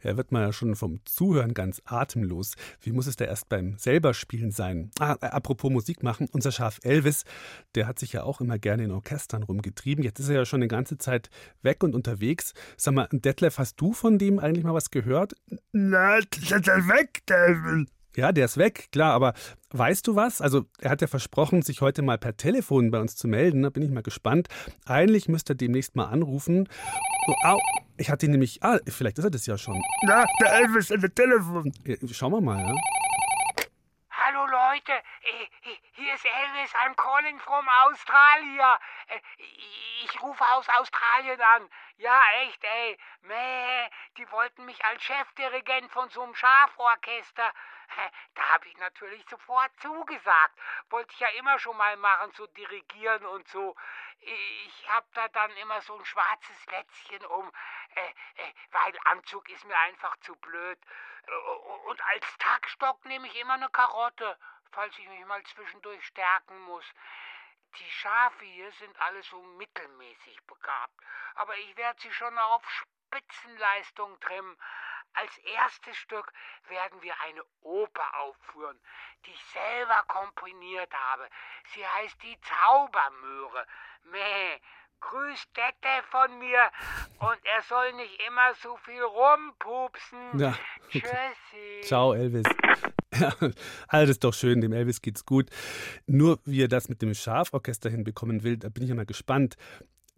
Er 0.00 0.16
wird 0.16 0.32
man 0.32 0.42
ja 0.42 0.52
schon 0.54 0.74
vom 0.74 1.00
Zuhören 1.04 1.52
ganz 1.52 1.82
atemlos. 1.84 2.54
Wie 2.80 2.92
muss 2.92 3.06
es 3.06 3.16
da 3.16 3.26
erst 3.26 3.50
beim 3.50 3.76
selber 3.76 4.14
Spielen 4.14 4.52
sein? 4.52 4.90
Ah, 4.98 5.16
äh, 5.20 5.26
apropos 5.26 5.70
Musik 5.70 6.02
machen, 6.02 6.28
unser 6.32 6.50
Schaf 6.50 6.78
Elvis, 6.82 7.24
der 7.74 7.86
hat 7.86 7.98
sich 7.98 8.14
ja 8.14 8.22
auch 8.22 8.40
immer 8.40 8.58
gerne 8.58 8.84
in 8.84 8.90
Orchestern 8.90 9.42
rumgetrieben. 9.42 10.02
Jetzt 10.02 10.18
ist 10.18 10.30
er 10.30 10.36
ja 10.36 10.44
schon 10.46 10.60
eine 10.60 10.68
ganze 10.68 10.96
Zeit 10.96 11.28
weg 11.62 11.84
und 11.84 11.94
unterwegs. 11.94 12.54
Sag 12.78 12.94
mal, 12.94 13.08
Detlef, 13.12 13.58
hast 13.58 13.78
du 13.80 13.92
von 13.92 14.18
dem 14.18 14.38
eigentlich 14.38 14.64
mal 14.64 14.74
was 14.74 14.90
gehört? 14.90 15.34
Na, 15.72 16.16
ist 16.16 16.50
er 16.50 16.88
weg, 16.88 17.20
der 17.28 17.84
ja, 18.16 18.32
der 18.32 18.46
ist 18.46 18.56
weg, 18.56 18.88
klar, 18.92 19.12
aber 19.12 19.34
weißt 19.70 20.06
du 20.06 20.16
was? 20.16 20.40
Also, 20.40 20.64
er 20.80 20.90
hat 20.90 21.00
ja 21.00 21.06
versprochen, 21.06 21.62
sich 21.62 21.80
heute 21.80 22.02
mal 22.02 22.18
per 22.18 22.36
Telefon 22.36 22.90
bei 22.90 23.00
uns 23.00 23.16
zu 23.16 23.28
melden. 23.28 23.62
Da 23.62 23.70
bin 23.70 23.82
ich 23.82 23.90
mal 23.90 24.02
gespannt. 24.02 24.48
Eigentlich 24.86 25.28
müsste 25.28 25.52
er 25.52 25.56
demnächst 25.56 25.96
mal 25.96 26.06
anrufen. 26.06 26.68
Oh, 27.28 27.34
au, 27.44 27.58
ich 27.96 28.10
hatte 28.10 28.26
ihn 28.26 28.32
nämlich. 28.32 28.62
Ah, 28.62 28.78
vielleicht 28.88 29.18
ist 29.18 29.24
er 29.24 29.30
das 29.30 29.46
ja 29.46 29.58
schon. 29.58 29.80
Na, 30.06 30.24
der 30.40 30.54
Elvis 30.60 30.90
an 30.90 31.00
der 31.00 31.14
Telefon. 31.14 31.72
Ja, 31.84 31.96
schauen 32.10 32.32
wir 32.32 32.40
mal, 32.40 32.58
ja. 32.58 32.74
Leute, 34.76 35.02
hier 35.94 36.14
ist 36.14 36.24
Elvis, 36.26 36.74
I'm 36.74 36.94
calling 36.96 37.40
from 37.40 37.66
Australia. 37.86 38.78
Äh, 39.06 39.20
ich 40.04 40.22
rufe 40.22 40.44
aus 40.52 40.68
Australien 40.68 41.40
an. 41.40 41.70
Ja, 41.96 42.20
echt, 42.42 42.62
ey. 42.62 42.98
Meh, 43.22 43.88
die 44.18 44.30
wollten 44.30 44.66
mich 44.66 44.84
als 44.84 45.02
Chefdirigent 45.02 45.90
von 45.92 46.10
so 46.10 46.22
einem 46.22 46.34
Schaforchester. 46.34 47.54
Da 48.34 48.42
habe 48.52 48.68
ich 48.68 48.76
natürlich 48.76 49.24
sofort 49.30 49.70
zugesagt. 49.80 50.58
Wollte 50.90 51.10
ich 51.14 51.20
ja 51.20 51.28
immer 51.38 51.58
schon 51.58 51.76
mal 51.78 51.96
machen, 51.96 52.32
so 52.32 52.46
dirigieren 52.48 53.24
und 53.24 53.48
so. 53.48 53.74
Ich 54.20 54.88
habe 54.88 55.06
da 55.14 55.28
dann 55.28 55.50
immer 55.58 55.80
so 55.82 55.98
ein 55.98 56.04
schwarzes 56.04 56.66
Lätzchen 56.66 57.24
um, 57.26 57.52
äh, 57.94 58.08
äh, 58.42 58.52
weil 58.70 58.98
Anzug 59.04 59.48
ist 59.50 59.64
mir 59.64 59.78
einfach 59.78 60.16
zu 60.18 60.34
blöd. 60.36 60.78
Und 61.86 62.00
als 62.02 62.38
Taktstock 62.38 63.04
nehme 63.04 63.26
ich 63.26 63.36
immer 63.36 63.54
eine 63.54 63.68
Karotte, 63.68 64.38
falls 64.72 64.96
ich 64.98 65.08
mich 65.08 65.24
mal 65.26 65.42
zwischendurch 65.44 66.04
stärken 66.06 66.60
muss. 66.62 66.84
Die 67.78 67.90
Schafe 67.90 68.44
hier 68.44 68.72
sind 68.72 68.98
alle 69.00 69.22
so 69.22 69.42
mittelmäßig 69.42 70.42
begabt, 70.46 70.94
aber 71.34 71.56
ich 71.58 71.76
werde 71.76 72.00
sie 72.00 72.12
schon 72.12 72.38
auf 72.38 72.62
Spitzenleistung 72.70 74.18
trimmen. 74.20 74.56
Als 75.12 75.38
erstes 75.38 75.96
Stück 75.96 76.32
werden 76.64 77.00
wir 77.00 77.18
eine 77.20 77.42
Oper 77.62 78.14
aufführen, 78.20 78.78
die 79.24 79.32
ich 79.32 79.44
selber 79.46 80.02
komponiert 80.08 80.92
habe. 80.92 81.28
Sie 81.72 81.86
heißt 81.86 82.22
Die 82.22 82.38
Zaubermöhre. 82.40 83.66
Meh, 84.12 84.60
grüß 85.00 85.44
Dette 85.56 86.02
von 86.10 86.38
mir 86.38 86.70
und 87.18 87.38
er 87.44 87.62
soll 87.68 87.92
nicht 87.94 88.20
immer 88.26 88.54
so 88.62 88.76
viel 88.84 89.02
rumpupsen. 89.02 90.38
Ja. 90.38 90.56
Tschüssi. 90.90 91.82
Ciao, 91.82 92.12
Elvis. 92.12 92.44
Ja, 93.18 93.34
alles 93.88 94.18
doch 94.18 94.34
schön, 94.34 94.60
dem 94.60 94.74
Elvis 94.74 95.00
geht's 95.00 95.24
gut. 95.24 95.48
Nur 96.06 96.38
wie 96.44 96.62
er 96.62 96.68
das 96.68 96.90
mit 96.90 97.00
dem 97.00 97.14
Schaforchester 97.14 97.88
hinbekommen 97.88 98.42
will, 98.42 98.58
da 98.58 98.68
bin 98.68 98.82
ich 98.82 98.90
ja 98.90 98.94
mal 98.94 99.06
gespannt. 99.06 99.56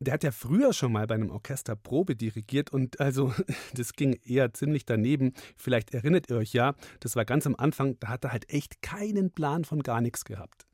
Der 0.00 0.14
hat 0.14 0.25
ja 0.25 0.33
früher 0.33 0.73
schon 0.73 0.90
mal 0.90 1.07
bei 1.07 1.14
einem 1.14 1.30
Orchester 1.30 1.76
Probe 1.76 2.16
dirigiert 2.16 2.73
und 2.73 2.99
also 2.99 3.33
das 3.75 3.92
ging 3.92 4.18
eher 4.25 4.52
ziemlich 4.52 4.85
daneben. 4.85 5.33
Vielleicht 5.57 5.95
erinnert 5.95 6.28
ihr 6.28 6.38
euch 6.38 6.54
ja, 6.54 6.75
das 6.99 7.14
war 7.14 7.25
ganz 7.25 7.47
am 7.47 7.54
Anfang, 7.54 8.00
da 8.00 8.09
hat 8.09 8.25
er 8.25 8.33
halt 8.33 8.50
echt 8.50 8.83
keinen 8.83 9.33
Plan 9.33 9.64
von 9.64 9.85
gar 9.85 10.00
nichts 10.00 10.25
gehabt. 10.25 10.66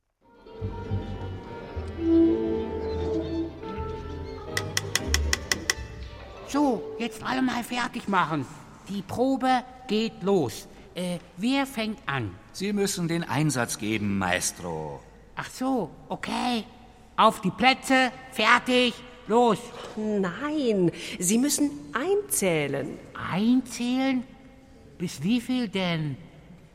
So, 6.54 6.94
jetzt 7.00 7.20
alle 7.24 7.42
mal 7.42 7.64
fertig 7.64 8.06
machen. 8.06 8.46
Die 8.88 9.02
Probe 9.02 9.64
geht 9.88 10.22
los. 10.22 10.68
Äh, 10.94 11.18
wer 11.36 11.66
fängt 11.66 11.98
an? 12.06 12.30
Sie 12.52 12.72
müssen 12.72 13.08
den 13.08 13.24
Einsatz 13.24 13.76
geben, 13.76 14.18
Maestro. 14.18 15.00
Ach 15.34 15.50
so, 15.50 15.90
okay. 16.08 16.62
Auf 17.16 17.40
die 17.40 17.50
Plätze, 17.50 18.12
fertig, 18.30 18.94
Los. 19.26 19.58
Nein, 19.96 20.92
Sie 21.18 21.38
müssen 21.38 21.72
einzählen. 21.92 22.98
Einzählen? 23.14 24.22
Bis 24.96 25.20
wie 25.24 25.40
viel 25.40 25.66
denn? 25.66 26.16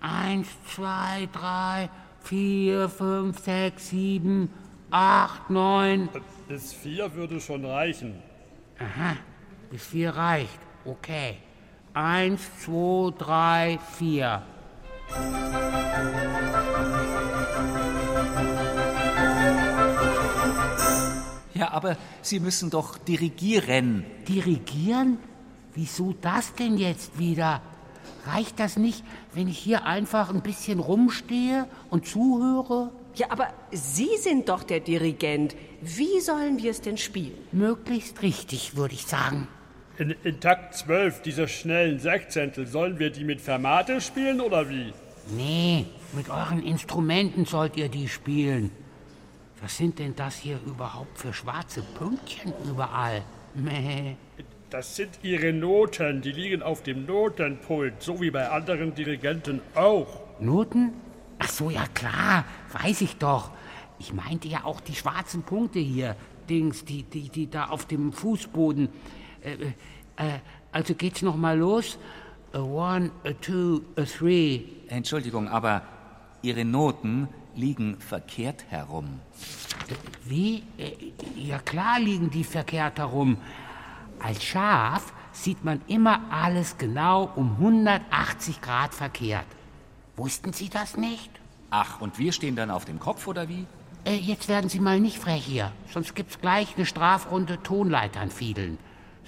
Eins, 0.02 0.50
zwei, 0.76 1.30
drei, 1.32 1.90
vier, 2.22 2.90
fünf, 2.90 3.40
sechs, 3.40 3.92
sieben, 3.92 4.52
acht, 4.92 5.50
neun. 5.50 6.10
Bis 6.50 6.74
vier 6.74 7.14
würde 7.14 7.40
schon 7.40 7.64
reichen. 7.64 8.22
Aha, 8.78 9.16
bis 9.70 9.86
vier 9.86 10.12
reicht. 10.12 10.60
Okay. 10.86 11.38
Eins, 11.94 12.42
zwei, 12.64 13.12
drei, 13.18 13.80
vier. 13.98 14.44
Ja, 21.54 21.72
aber 21.72 21.98
Sie 22.22 22.40
müssen 22.40 22.70
doch 22.70 22.98
dirigieren. 22.98 24.06
Dirigieren? 24.28 25.18
Wieso 25.74 26.14
das 26.22 26.54
denn 26.54 26.78
jetzt 26.78 27.20
wieder? 27.20 27.62
Reicht 28.26 28.60
das 28.60 28.78
nicht, 28.78 29.04
wenn 29.34 29.48
ich 29.48 29.58
hier 29.58 29.86
einfach 29.86 30.30
ein 30.30 30.42
bisschen 30.42 30.80
rumstehe 30.80 31.68
und 31.90 32.06
zuhöre? 32.06 32.92
Ja, 33.16 33.28
aber 33.32 33.48
Sie 33.72 34.18
sind 34.18 34.48
doch 34.50 34.64
der 34.64 34.80
Dirigent. 34.80 35.56
Wie 35.82 36.20
sollen 36.22 36.62
wir 36.62 36.72
es 36.72 36.82
denn 36.82 36.98
spielen? 36.98 37.38
Möglichst 37.52 38.22
richtig, 38.22 38.76
würde 38.76 38.94
ich 38.94 39.06
sagen. 39.06 39.48
In, 40.00 40.16
in, 40.24 40.40
Takt 40.40 40.76
12 40.76 41.24
dieser 41.24 41.50
schnellen 41.50 42.00
Sechzehntel, 42.00 42.66
sollen 42.66 43.00
wir 43.00 43.10
die 43.10 43.26
mit 43.26 43.42
Fermate 43.42 44.00
spielen 44.00 44.40
oder 44.40 44.70
wie? 44.70 44.94
Nee, 45.36 45.88
mit 46.14 46.30
euren 46.30 46.64
Instrumenten 46.64 47.44
sollt 47.44 47.76
ihr 47.76 47.90
die 47.90 48.08
spielen. 48.08 48.72
Was 49.62 49.76
sind 49.76 50.00
denn 50.00 50.16
das 50.16 50.38
hier 50.38 50.58
überhaupt 50.66 51.18
für 51.18 51.34
schwarze 51.34 51.84
Pünktchen 51.98 52.54
überall? 52.70 53.24
Mäh. 53.54 54.16
Das 54.70 54.96
sind 54.96 55.20
Ihre 55.22 55.52
Noten, 55.52 56.22
die 56.22 56.32
liegen 56.32 56.64
auf 56.64 56.82
dem 56.82 57.06
Notenpult, 57.06 58.02
so 58.02 58.22
wie 58.22 58.32
bei 58.32 58.48
anderen 58.48 58.96
Dirigenten 58.96 59.60
auch. 59.76 60.22
Noten? 60.40 60.94
Ach 61.40 61.50
so, 61.50 61.70
ja 61.70 61.86
klar, 61.94 62.46
weiß 62.72 63.02
ich 63.02 63.18
doch. 63.18 63.52
Ich 64.00 64.14
meinte 64.14 64.48
ja 64.48 64.64
auch 64.64 64.80
die 64.80 64.96
schwarzen 64.96 65.44
Punkte 65.44 65.80
hier, 65.80 66.16
Dings, 66.50 66.86
die, 66.86 67.04
die, 67.04 67.28
die 67.28 67.50
da 67.50 67.66
auf 67.66 67.86
dem 67.86 68.14
Fußboden. 68.14 68.88
Äh, 69.42 69.74
äh, 70.18 70.40
also 70.72 70.94
geht's 70.96 71.22
noch 71.22 71.36
mal 71.36 71.58
los? 71.58 71.98
A 72.54 72.60
one, 72.60 73.12
a 73.24 73.34
two, 73.34 73.82
a 73.96 74.04
three. 74.04 74.62
Entschuldigung, 74.88 75.48
aber 75.48 75.84
Ihre 76.42 76.66
Noten 76.66 77.28
liegen 77.56 78.00
verkehrt 78.00 78.66
herum. 78.70 79.20
Wie? 80.26 80.64
Äh, 80.78 80.92
ja 81.36 81.60
klar 81.60 82.00
liegen 82.00 82.30
die 82.30 82.44
verkehrt 82.44 83.00
herum. 83.00 83.38
Als 84.20 84.44
Schaf 84.44 85.14
sieht 85.32 85.64
man 85.64 85.82
immer 85.88 86.22
alles 86.32 86.78
genau 86.78 87.32
um 87.36 87.56
180 87.60 88.62
Grad 88.62 88.94
verkehrt. 88.94 89.46
Wussten 90.16 90.54
Sie 90.54 90.70
das 90.70 90.98
nicht? 90.98 91.30
Ach, 91.70 92.02
und 92.02 92.18
wir 92.18 92.32
stehen 92.34 92.56
dann 92.56 92.72
auf 92.72 92.86
dem 92.86 93.00
Kopf, 93.00 93.28
oder 93.28 93.48
wie? 93.48 93.66
Äh, 94.06 94.16
jetzt 94.16 94.50
werden 94.50 94.70
Sie 94.70 94.80
mal 94.80 95.00
nicht 95.00 95.18
frech 95.18 95.46
hier, 95.46 95.72
sonst 95.92 96.16
gibt's 96.16 96.42
gleich 96.42 96.76
eine 96.76 96.86
Strafrunde 96.86 97.62
Tonleitern 97.64 98.32
fiedeln. 98.32 98.78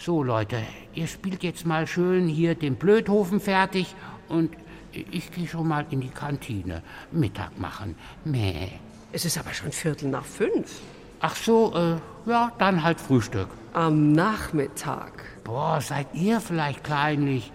So, 0.03 0.23
Leute, 0.23 0.57
ihr 0.95 1.05
spielt 1.05 1.43
jetzt 1.43 1.63
mal 1.63 1.85
schön 1.85 2.27
hier 2.27 2.55
den 2.55 2.75
Blödhofen 2.75 3.39
fertig 3.39 3.93
und 4.29 4.51
ich 4.91 5.31
gehe 5.31 5.47
schon 5.47 5.67
mal 5.67 5.85
in 5.91 6.01
die 6.01 6.09
Kantine. 6.09 6.81
Mittag 7.11 7.59
machen. 7.59 7.95
Mäh. 8.25 8.69
Es 9.11 9.25
ist 9.25 9.37
aber 9.37 9.53
schon 9.53 9.71
Viertel 9.71 10.09
nach 10.09 10.25
fünf. 10.25 10.81
Ach 11.19 11.35
so, 11.35 11.71
äh, 11.75 12.27
ja, 12.27 12.51
dann 12.57 12.81
halt 12.83 12.99
Frühstück. 12.99 13.47
Am 13.73 14.11
Nachmittag. 14.11 15.23
Boah, 15.43 15.79
seid 15.81 16.07
ihr 16.15 16.41
vielleicht 16.41 16.83
kleinlich? 16.83 17.51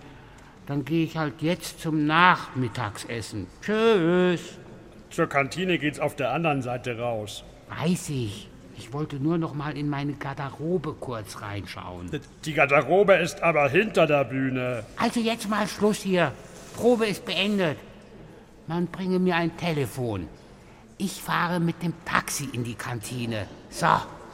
Dann 0.67 0.85
gehe 0.85 1.03
ich 1.03 1.17
halt 1.17 1.43
jetzt 1.43 1.81
zum 1.81 2.07
Nachmittagsessen. 2.07 3.49
Tschüss. 3.61 4.57
Zur 5.11 5.27
Kantine 5.27 5.81
geht's 5.81 5.99
auf 5.99 6.15
der 6.15 6.31
anderen 6.31 6.63
Seite 6.63 6.97
raus. 6.97 7.43
Weiß 7.69 8.09
ich. 8.11 8.49
Ich 8.79 8.93
wollte 8.93 9.17
nur 9.17 9.39
noch 9.39 9.55
mal 9.55 9.77
in 9.77 9.89
meine 9.89 10.13
Garderobe 10.13 10.95
kurz 11.01 11.41
reinschauen. 11.41 12.11
Die 12.45 12.53
Garderobe 12.53 13.15
ist 13.15 13.43
aber 13.43 13.69
hinter 13.69 14.07
der 14.07 14.25
Bühne. 14.25 14.85
Also 14.97 15.21
jetzt 15.21 15.49
mal 15.49 15.67
Schluss 15.67 15.99
hier. 15.99 16.33
Probe 16.77 17.07
ist 17.07 17.25
beendet. 17.25 17.79
Man 18.67 18.87
bringe 18.87 19.19
mir 19.19 19.37
ein 19.37 19.57
Telefon. 19.57 20.29
Ich 20.99 21.23
fahre 21.23 21.61
mit 21.61 21.83
dem 21.83 21.95
Taxi 22.05 22.49
in 22.53 22.65
die 22.65 22.75
Kantine. 22.75 23.47
So, 23.71 23.87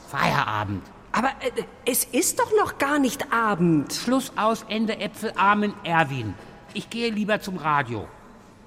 Feierabend. 0.09 0.83
Aber 1.11 1.29
äh, 1.41 1.63
es 1.85 2.03
ist 2.03 2.39
doch 2.39 2.51
noch 2.57 2.77
gar 2.77 2.99
nicht 2.99 3.31
Abend. 3.31 3.93
Schluss 3.93 4.33
aus, 4.35 4.65
Ende 4.67 4.99
Äpfel, 4.99 5.31
Amen, 5.35 5.73
Erwin. 5.83 6.33
Ich 6.73 6.89
gehe 6.89 7.11
lieber 7.11 7.39
zum 7.39 7.57
Radio. 7.57 8.07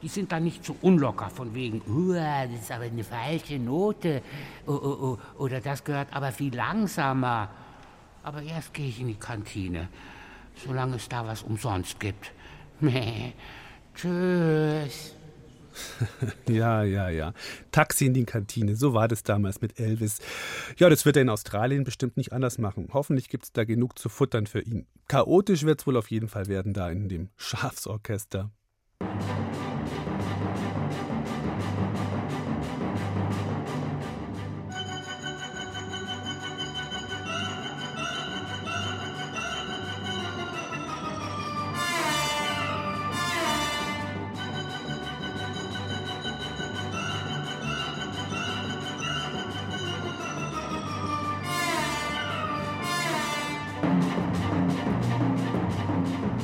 Die 0.02 0.08
sind 0.08 0.32
dann 0.32 0.44
nicht 0.44 0.64
so 0.64 0.76
unlocker 0.82 1.30
von 1.30 1.54
wegen, 1.54 1.82
das 2.12 2.50
ist 2.60 2.70
aber 2.70 2.84
eine 2.84 3.04
falsche 3.04 3.58
Note 3.58 4.22
oh, 4.66 4.72
oh, 4.72 4.98
oh, 5.00 5.18
oder 5.42 5.60
das 5.60 5.82
gehört 5.84 6.08
aber 6.12 6.32
viel 6.32 6.54
langsamer. 6.54 7.50
Aber 8.22 8.42
erst 8.42 8.74
gehe 8.74 8.88
ich 8.88 9.00
in 9.00 9.08
die 9.08 9.14
Kantine, 9.14 9.88
solange 10.56 10.96
es 10.96 11.08
da 11.08 11.26
was 11.26 11.42
umsonst 11.42 12.00
gibt. 12.00 12.32
Tschüss. 13.94 15.14
ja, 16.48 16.82
ja, 16.82 17.08
ja. 17.08 17.32
Taxi 17.70 18.06
in 18.06 18.14
die 18.14 18.24
Kantine, 18.24 18.76
so 18.76 18.94
war 18.94 19.08
das 19.08 19.22
damals 19.22 19.60
mit 19.60 19.78
Elvis. 19.78 20.18
Ja, 20.78 20.88
das 20.88 21.04
wird 21.04 21.16
er 21.16 21.22
in 21.22 21.28
Australien 21.28 21.84
bestimmt 21.84 22.16
nicht 22.16 22.32
anders 22.32 22.58
machen. 22.58 22.88
Hoffentlich 22.92 23.28
gibt 23.28 23.44
es 23.44 23.52
da 23.52 23.64
genug 23.64 23.98
zu 23.98 24.08
futtern 24.08 24.46
für 24.46 24.60
ihn. 24.60 24.86
Chaotisch 25.08 25.64
wird 25.64 25.80
es 25.80 25.86
wohl 25.86 25.96
auf 25.96 26.10
jeden 26.10 26.28
Fall 26.28 26.46
werden 26.46 26.72
da 26.72 26.90
in 26.90 27.08
dem 27.08 27.28
Schafsorchester. 27.36 28.50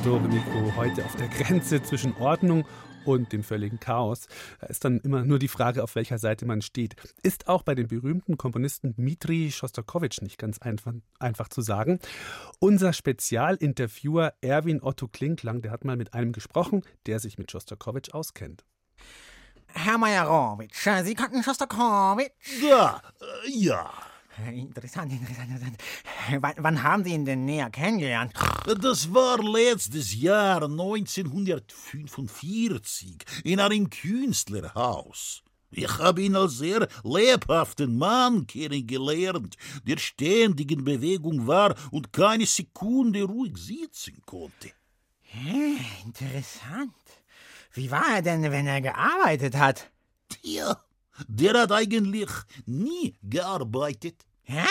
Domenico 0.03 0.75
heute 0.75 1.05
auf 1.05 1.15
der 1.15 1.29
Grenze 1.29 1.81
zwischen 1.81 2.13
Ordnung 2.17 2.65
und 3.05 3.31
dem 3.31 3.41
völligen 3.41 3.79
Chaos. 3.79 4.27
Da 4.59 4.67
ist 4.67 4.83
dann 4.83 4.99
immer 4.99 5.23
nur 5.23 5.39
die 5.39 5.47
Frage, 5.47 5.81
auf 5.81 5.95
welcher 5.95 6.17
Seite 6.17 6.45
man 6.45 6.61
steht. 6.61 6.95
Ist 7.21 7.47
auch 7.47 7.63
bei 7.63 7.73
dem 7.73 7.87
berühmten 7.87 8.37
Komponisten 8.37 8.95
Dmitri 8.95 9.49
Schostakowitsch 9.51 10.21
nicht 10.21 10.37
ganz 10.37 10.59
einfach, 10.59 10.93
einfach 11.19 11.47
zu 11.47 11.61
sagen. 11.61 11.99
Unser 12.59 12.91
Spezialinterviewer 12.91 14.33
Erwin 14.41 14.83
Otto 14.83 15.07
Klinklang, 15.07 15.61
der 15.61 15.71
hat 15.71 15.85
mal 15.85 15.95
mit 15.95 16.13
einem 16.13 16.33
gesprochen, 16.33 16.81
der 17.05 17.19
sich 17.19 17.37
mit 17.37 17.49
Schostakowitsch 17.49 18.13
auskennt. 18.13 18.65
Herr 19.67 19.97
Majerowitsch, 19.97 20.87
Sie 21.03 21.15
kannten 21.15 21.43
Schostakowitsch? 21.43 22.61
Ja, 22.61 23.01
äh, 23.21 23.49
ja. 23.49 23.89
Interessant, 24.51 25.11
interessant, 25.11 25.49
interessant. 25.49 25.77
Wann, 26.39 26.53
wann, 26.57 26.81
haben 26.83 27.03
Sie 27.03 27.13
ihn 27.13 27.25
denn 27.25 27.43
näher 27.45 27.69
kennengelernt? 27.69 28.33
Das 28.81 29.13
war 29.13 29.43
letztes 29.43 30.15
Jahr 30.15 30.63
1945 30.63 33.17
in 33.43 33.59
einem 33.59 33.89
Künstlerhaus. 33.89 35.43
Ich 35.75 35.97
habe 35.97 36.21
ihn 36.21 36.35
als 36.35 36.57
sehr 36.57 36.87
lebhaften 37.03 37.97
Mann 37.97 38.47
kennengelernt, 38.47 39.57
der 39.87 39.97
ständig 39.97 40.71
in 40.71 40.83
Bewegung 40.83 41.47
war 41.47 41.75
und 41.91 42.13
keine 42.13 42.45
Sekunde 42.45 43.23
ruhig 43.23 43.57
sitzen 43.57 44.21
konnte. 44.25 44.71
Hm, 45.31 45.79
interessant. 46.05 46.93
Wie 47.71 47.89
war 47.89 48.15
er 48.15 48.21
denn, 48.21 48.43
wenn 48.43 48.67
er 48.67 48.81
gearbeitet 48.81 49.57
hat? 49.57 49.89
Tja, 50.29 50.77
der 51.27 51.53
hat 51.53 51.71
eigentlich 51.71 52.29
nie 52.65 53.15
gearbeitet. 53.21 54.25
Hä? 54.43 54.65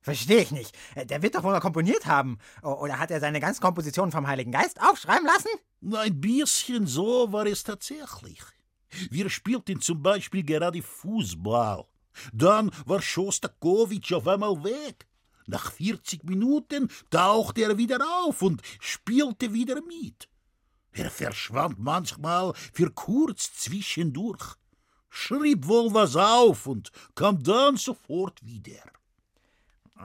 Verstehe 0.00 0.42
ich 0.42 0.50
nicht. 0.50 0.76
Äh, 0.96 1.06
der 1.06 1.22
wird 1.22 1.36
doch 1.36 1.44
wohl 1.44 1.52
mal 1.52 1.60
komponiert 1.60 2.06
haben. 2.06 2.38
Oder 2.62 2.98
hat 2.98 3.10
er 3.10 3.20
seine 3.20 3.40
ganzen 3.40 3.60
Kompositionen 3.60 4.10
vom 4.10 4.26
Heiligen 4.26 4.50
Geist 4.50 4.80
aufschreiben 4.82 5.26
lassen? 5.26 5.48
Ein 5.96 6.20
bisschen 6.20 6.86
so 6.86 7.32
war 7.32 7.46
es 7.46 7.62
tatsächlich. 7.62 8.42
Wir 9.10 9.30
spielten 9.30 9.80
zum 9.80 10.02
Beispiel 10.02 10.42
gerade 10.42 10.82
Fußball. 10.82 11.84
Dann 12.32 12.70
war 12.84 13.00
Schostakowitsch 13.00 14.12
auf 14.12 14.26
einmal 14.26 14.62
weg. 14.64 15.06
Nach 15.46 15.72
40 15.72 16.24
Minuten 16.24 16.90
tauchte 17.10 17.62
er 17.62 17.78
wieder 17.78 17.98
auf 18.24 18.42
und 18.42 18.60
spielte 18.80 19.52
wieder 19.52 19.76
mit. 19.82 20.28
Er 20.92 21.10
verschwand 21.10 21.78
manchmal 21.78 22.52
für 22.72 22.90
kurz 22.90 23.54
zwischendurch 23.54 24.56
schrieb 25.12 25.68
wohl 25.68 25.92
was 25.92 26.16
auf 26.16 26.66
und 26.66 26.90
kam 27.14 27.42
dann 27.42 27.76
sofort 27.76 28.44
wieder. 28.44 28.82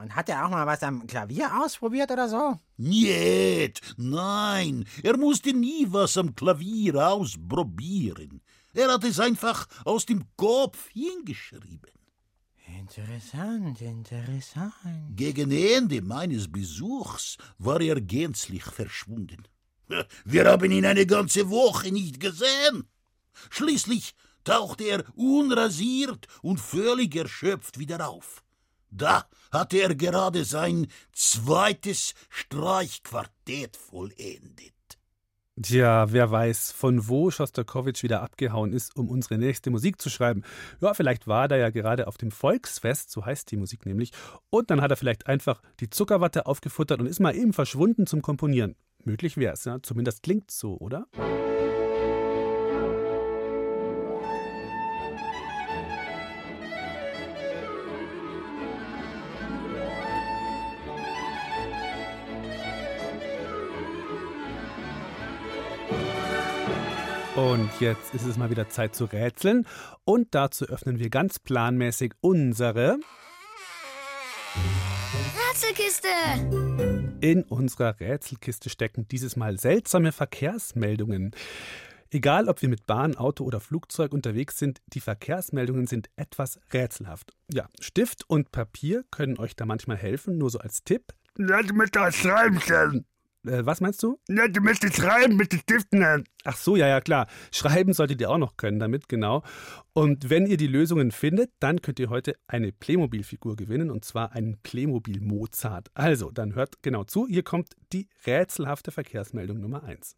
Und 0.00 0.14
hat 0.14 0.28
er 0.28 0.44
auch 0.44 0.50
mal 0.50 0.66
was 0.66 0.82
am 0.82 1.06
Klavier 1.06 1.50
ausprobiert 1.60 2.10
oder 2.10 2.28
so? 2.28 2.60
Niet, 2.76 3.80
nein, 3.96 4.84
er 5.02 5.16
musste 5.16 5.52
nie 5.52 5.86
was 5.88 6.16
am 6.18 6.36
Klavier 6.36 6.94
ausprobieren. 7.08 8.42
Er 8.74 8.92
hat 8.92 9.02
es 9.04 9.18
einfach 9.18 9.66
aus 9.84 10.06
dem 10.06 10.24
Kopf 10.36 10.88
hingeschrieben. 10.90 11.90
Interessant, 12.78 13.80
interessant. 13.80 15.16
Gegen 15.16 15.50
Ende 15.50 16.02
meines 16.02 16.52
Besuchs 16.52 17.38
war 17.56 17.80
er 17.80 18.00
gänzlich 18.00 18.64
verschwunden. 18.64 19.48
Wir 20.24 20.44
haben 20.44 20.70
ihn 20.70 20.84
eine 20.84 21.06
ganze 21.06 21.48
Woche 21.48 21.90
nicht 21.90 22.20
gesehen. 22.20 22.86
Schließlich 23.50 24.14
tauchte 24.48 24.84
er 24.84 25.04
unrasiert 25.14 26.26
und 26.40 26.58
völlig 26.58 27.14
erschöpft 27.14 27.78
wieder 27.78 28.08
auf. 28.08 28.42
Da 28.90 29.26
hatte 29.52 29.76
er 29.78 29.94
gerade 29.94 30.44
sein 30.46 30.86
zweites 31.12 32.14
Streichquartett 32.30 33.76
vollendet. 33.76 34.72
Tja, 35.60 36.10
wer 36.12 36.30
weiß, 36.30 36.72
von 36.72 37.08
wo 37.08 37.30
Schostakowitsch 37.30 38.02
wieder 38.02 38.22
abgehauen 38.22 38.72
ist, 38.72 38.96
um 38.96 39.10
unsere 39.10 39.36
nächste 39.36 39.70
Musik 39.70 40.00
zu 40.00 40.08
schreiben. 40.08 40.44
Ja, 40.80 40.94
vielleicht 40.94 41.26
war 41.26 41.50
er 41.50 41.58
ja 41.58 41.70
gerade 41.70 42.06
auf 42.06 42.16
dem 42.16 42.30
Volksfest, 42.30 43.10
so 43.10 43.26
heißt 43.26 43.50
die 43.50 43.56
Musik 43.56 43.84
nämlich, 43.84 44.12
und 44.48 44.70
dann 44.70 44.80
hat 44.80 44.92
er 44.92 44.96
vielleicht 44.96 45.26
einfach 45.26 45.60
die 45.80 45.90
Zuckerwatte 45.90 46.46
aufgefuttert 46.46 47.00
und 47.00 47.06
ist 47.06 47.20
mal 47.20 47.34
eben 47.34 47.52
verschwunden 47.52 48.06
zum 48.06 48.22
Komponieren. 48.22 48.76
Möglich 49.04 49.36
wäre 49.36 49.54
es, 49.54 49.64
ja, 49.64 49.78
zumindest 49.82 50.22
klingt 50.22 50.50
so, 50.50 50.78
oder? 50.78 51.06
Und 67.38 67.70
jetzt 67.78 68.14
ist 68.14 68.26
es 68.26 68.36
mal 68.36 68.50
wieder 68.50 68.68
Zeit 68.68 68.96
zu 68.96 69.04
rätseln. 69.04 69.64
Und 70.04 70.34
dazu 70.34 70.64
öffnen 70.64 70.98
wir 70.98 71.08
ganz 71.08 71.38
planmäßig 71.38 72.14
unsere 72.20 72.98
Rätselkiste. 75.48 76.08
In 77.20 77.44
unserer 77.44 78.00
Rätselkiste 78.00 78.70
stecken 78.70 79.06
dieses 79.06 79.36
Mal 79.36 79.56
seltsame 79.56 80.10
Verkehrsmeldungen. 80.10 81.30
Egal, 82.10 82.48
ob 82.48 82.60
wir 82.60 82.68
mit 82.68 82.86
Bahn, 82.86 83.16
Auto 83.16 83.44
oder 83.44 83.60
Flugzeug 83.60 84.12
unterwegs 84.12 84.58
sind, 84.58 84.80
die 84.88 85.00
Verkehrsmeldungen 85.00 85.86
sind 85.86 86.10
etwas 86.16 86.58
rätselhaft. 86.72 87.36
Ja, 87.52 87.68
Stift 87.78 88.28
und 88.28 88.50
Papier 88.50 89.04
können 89.12 89.38
euch 89.38 89.54
da 89.54 89.64
manchmal 89.64 89.96
helfen, 89.96 90.38
nur 90.38 90.50
so 90.50 90.58
als 90.58 90.82
Tipp. 90.82 91.12
Nicht 91.36 91.72
mit 91.72 91.94
das 91.94 92.16
Schreiben. 92.16 93.04
Äh, 93.48 93.66
was 93.66 93.80
meinst 93.80 94.02
du? 94.02 94.18
Ja, 94.28 94.46
du 94.48 94.60
müsstest 94.60 94.96
schreiben 94.96 95.36
mit 95.36 95.52
den 95.52 95.60
Stiften. 95.60 96.24
Ach 96.44 96.56
so, 96.56 96.76
ja, 96.76 96.86
ja, 96.86 97.00
klar. 97.00 97.26
Schreiben 97.50 97.92
solltet 97.92 98.20
ihr 98.20 98.30
auch 98.30 98.38
noch 98.38 98.56
können 98.56 98.78
damit, 98.78 99.08
genau. 99.08 99.42
Und 99.92 100.30
wenn 100.30 100.46
ihr 100.46 100.56
die 100.56 100.66
Lösungen 100.66 101.10
findet, 101.10 101.50
dann 101.60 101.82
könnt 101.82 101.98
ihr 101.98 102.10
heute 102.10 102.36
eine 102.46 102.72
Playmobil-Figur 102.72 103.56
gewinnen 103.56 103.90
und 103.90 104.04
zwar 104.04 104.32
einen 104.32 104.58
Playmobil 104.62 105.20
Mozart. 105.20 105.88
Also, 105.94 106.30
dann 106.30 106.54
hört 106.54 106.82
genau 106.82 107.04
zu. 107.04 107.26
Hier 107.26 107.42
kommt 107.42 107.74
die 107.92 108.08
rätselhafte 108.26 108.90
Verkehrsmeldung 108.90 109.60
Nummer 109.60 109.82
1. 109.84 110.16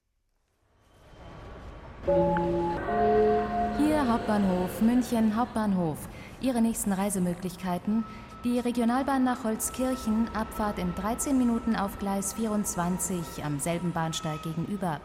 Hier 3.79 4.09
Hauptbahnhof, 4.09 4.81
München 4.81 5.37
Hauptbahnhof. 5.37 6.09
Ihre 6.41 6.63
nächsten 6.63 6.93
Reisemöglichkeiten 6.93 8.05
die 8.45 8.59
Regionalbahn 8.59 9.23
nach 9.23 9.45
Holzkirchen, 9.45 10.29
Abfahrt 10.35 10.79
in 10.79 10.95
13 10.95 11.37
Minuten 11.37 11.77
auf 11.77 11.99
Gleis 11.99 12.33
24 12.33 13.45
am 13.45 13.61
selben 13.61 13.93
Bahnsteig 13.93 14.43
gegenüber. 14.43 15.01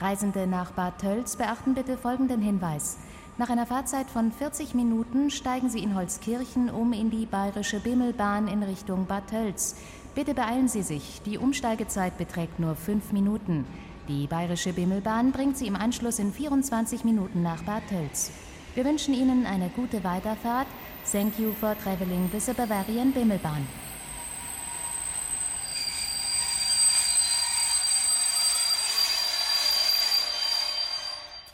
Reisende 0.00 0.46
nach 0.46 0.72
Bad 0.72 0.98
Tölz 1.00 1.36
beachten 1.36 1.72
bitte 1.74 1.96
folgenden 1.96 2.42
Hinweis. 2.42 2.98
Nach 3.38 3.48
einer 3.48 3.64
Fahrzeit 3.64 4.10
von 4.10 4.32
40 4.32 4.74
Minuten 4.74 5.30
steigen 5.30 5.70
Sie 5.70 5.82
in 5.82 5.94
Holzkirchen 5.94 6.68
um 6.68 6.92
in 6.92 7.10
die 7.10 7.24
Bayerische 7.24 7.80
Bimmelbahn 7.80 8.48
in 8.48 8.62
Richtung 8.62 9.06
Bad 9.06 9.28
Tölz. 9.30 9.76
Bitte 10.14 10.34
beeilen 10.34 10.68
Sie 10.68 10.82
sich, 10.82 11.22
die 11.24 11.38
Umsteigezeit 11.38 12.18
beträgt 12.18 12.60
nur 12.60 12.76
5 12.76 13.12
Minuten. 13.12 13.64
Die 14.08 14.26
Bayerische 14.26 14.74
Bimmelbahn 14.74 15.32
bringt 15.32 15.56
Sie 15.56 15.66
im 15.66 15.76
Anschluss 15.76 16.18
in 16.18 16.32
24 16.32 17.04
Minuten 17.04 17.42
nach 17.42 17.62
Bad 17.62 17.88
Tölz. 17.88 18.30
Wir 18.74 18.84
wünschen 18.84 19.14
Ihnen 19.14 19.46
eine 19.46 19.70
gute 19.70 20.04
Weiterfahrt 20.04 20.66
Thank 21.14 21.38
you 21.38 21.52
for 21.52 21.76
traveling 21.76 22.28
with 22.32 22.44
the 22.44 22.52
Bavarian 22.52 23.12
Bimmelbahn. 23.12 23.64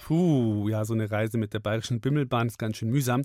Puh, 0.02 0.70
ja, 0.70 0.82
so 0.86 0.94
eine 0.94 1.10
Reise 1.10 1.36
mit 1.36 1.52
der 1.52 1.58
Bayerischen 1.58 2.00
Bimmelbahn 2.00 2.46
ist 2.46 2.58
ganz 2.58 2.78
schön 2.78 2.88
mühsam. 2.88 3.24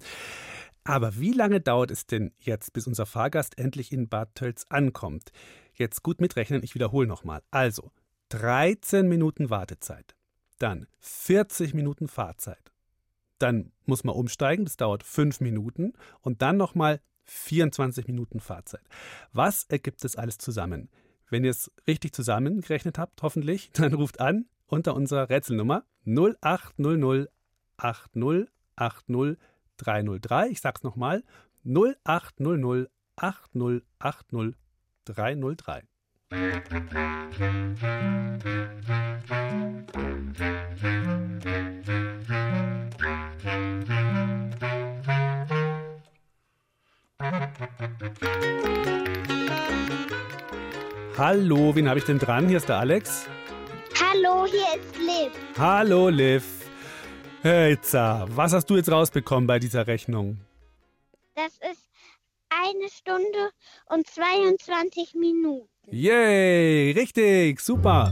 Aber 0.83 1.17
wie 1.17 1.31
lange 1.31 1.61
dauert 1.61 1.89
es 1.89 2.05
denn 2.05 2.33
jetzt, 2.37 2.73
bis 2.73 2.85
unser 2.85 3.05
Fahrgast 3.05 3.57
endlich 3.57 3.93
in 3.93 4.09
Bad 4.09 4.35
Tölz 4.35 4.65
ankommt? 4.67 5.31
Jetzt 5.73 6.03
gut 6.03 6.19
mitrechnen, 6.19 6.63
ich 6.63 6.75
wiederhole 6.75 7.07
nochmal. 7.07 7.43
Also, 7.49 7.91
13 8.27 9.07
Minuten 9.07 9.49
Wartezeit, 9.49 10.17
dann 10.59 10.85
40 10.99 11.73
Minuten 11.73 12.09
Fahrzeit. 12.09 12.74
Dann 13.37 13.71
muss 13.85 14.03
man 14.03 14.15
umsteigen, 14.15 14.65
das 14.65 14.77
dauert 14.77 15.03
5 15.03 15.41
Minuten 15.41 15.93
und 16.21 16.41
dann 16.41 16.57
nochmal 16.57 17.01
24 17.25 18.07
Minuten 18.07 18.39
Fahrzeit. 18.39 18.83
Was 19.33 19.63
ergibt 19.63 20.03
das 20.03 20.15
alles 20.15 20.37
zusammen? 20.37 20.89
Wenn 21.29 21.43
ihr 21.43 21.51
es 21.51 21.71
richtig 21.87 22.13
zusammengerechnet 22.13 22.97
habt, 22.97 23.21
hoffentlich, 23.23 23.71
dann 23.73 23.93
ruft 23.93 24.19
an 24.19 24.45
unter 24.67 24.95
unserer 24.95 25.29
Rätselnummer 25.29 25.85
0800 26.05 27.29
80 27.77 28.47
80 28.75 29.37
303. 29.77 30.49
Ich 30.49 30.61
sag's 30.61 30.83
nochmal: 30.83 31.23
0800 31.65 32.89
80 33.17 33.83
80 33.99 34.55
303. 35.05 35.83
Hallo, 51.17 51.75
wen 51.75 51.87
habe 51.87 51.99
ich 51.99 52.05
denn 52.05 52.17
dran? 52.17 52.47
Hier 52.47 52.57
ist 52.57 52.67
der 52.67 52.79
Alex. 52.79 53.27
Hallo, 54.01 54.45
hier 54.45 54.81
ist 54.81 54.97
Liv. 54.97 55.31
Hallo, 55.57 56.09
Liv. 56.09 56.43
Hey, 57.43 57.77
Za, 57.79 58.25
was 58.29 58.51
hast 58.51 58.67
du 58.69 58.77
jetzt 58.77 58.91
rausbekommen 58.91 59.45
bei 59.45 59.59
dieser 59.59 59.85
Rechnung? 59.85 60.39
Das 61.35 61.53
ist 61.71 61.84
eine 62.67 62.89
Stunde 62.89 63.51
und 63.87 64.07
22 64.07 65.13
Minuten. 65.15 65.69
Yay, 65.91 66.91
richtig, 66.91 67.59
super. 67.59 68.11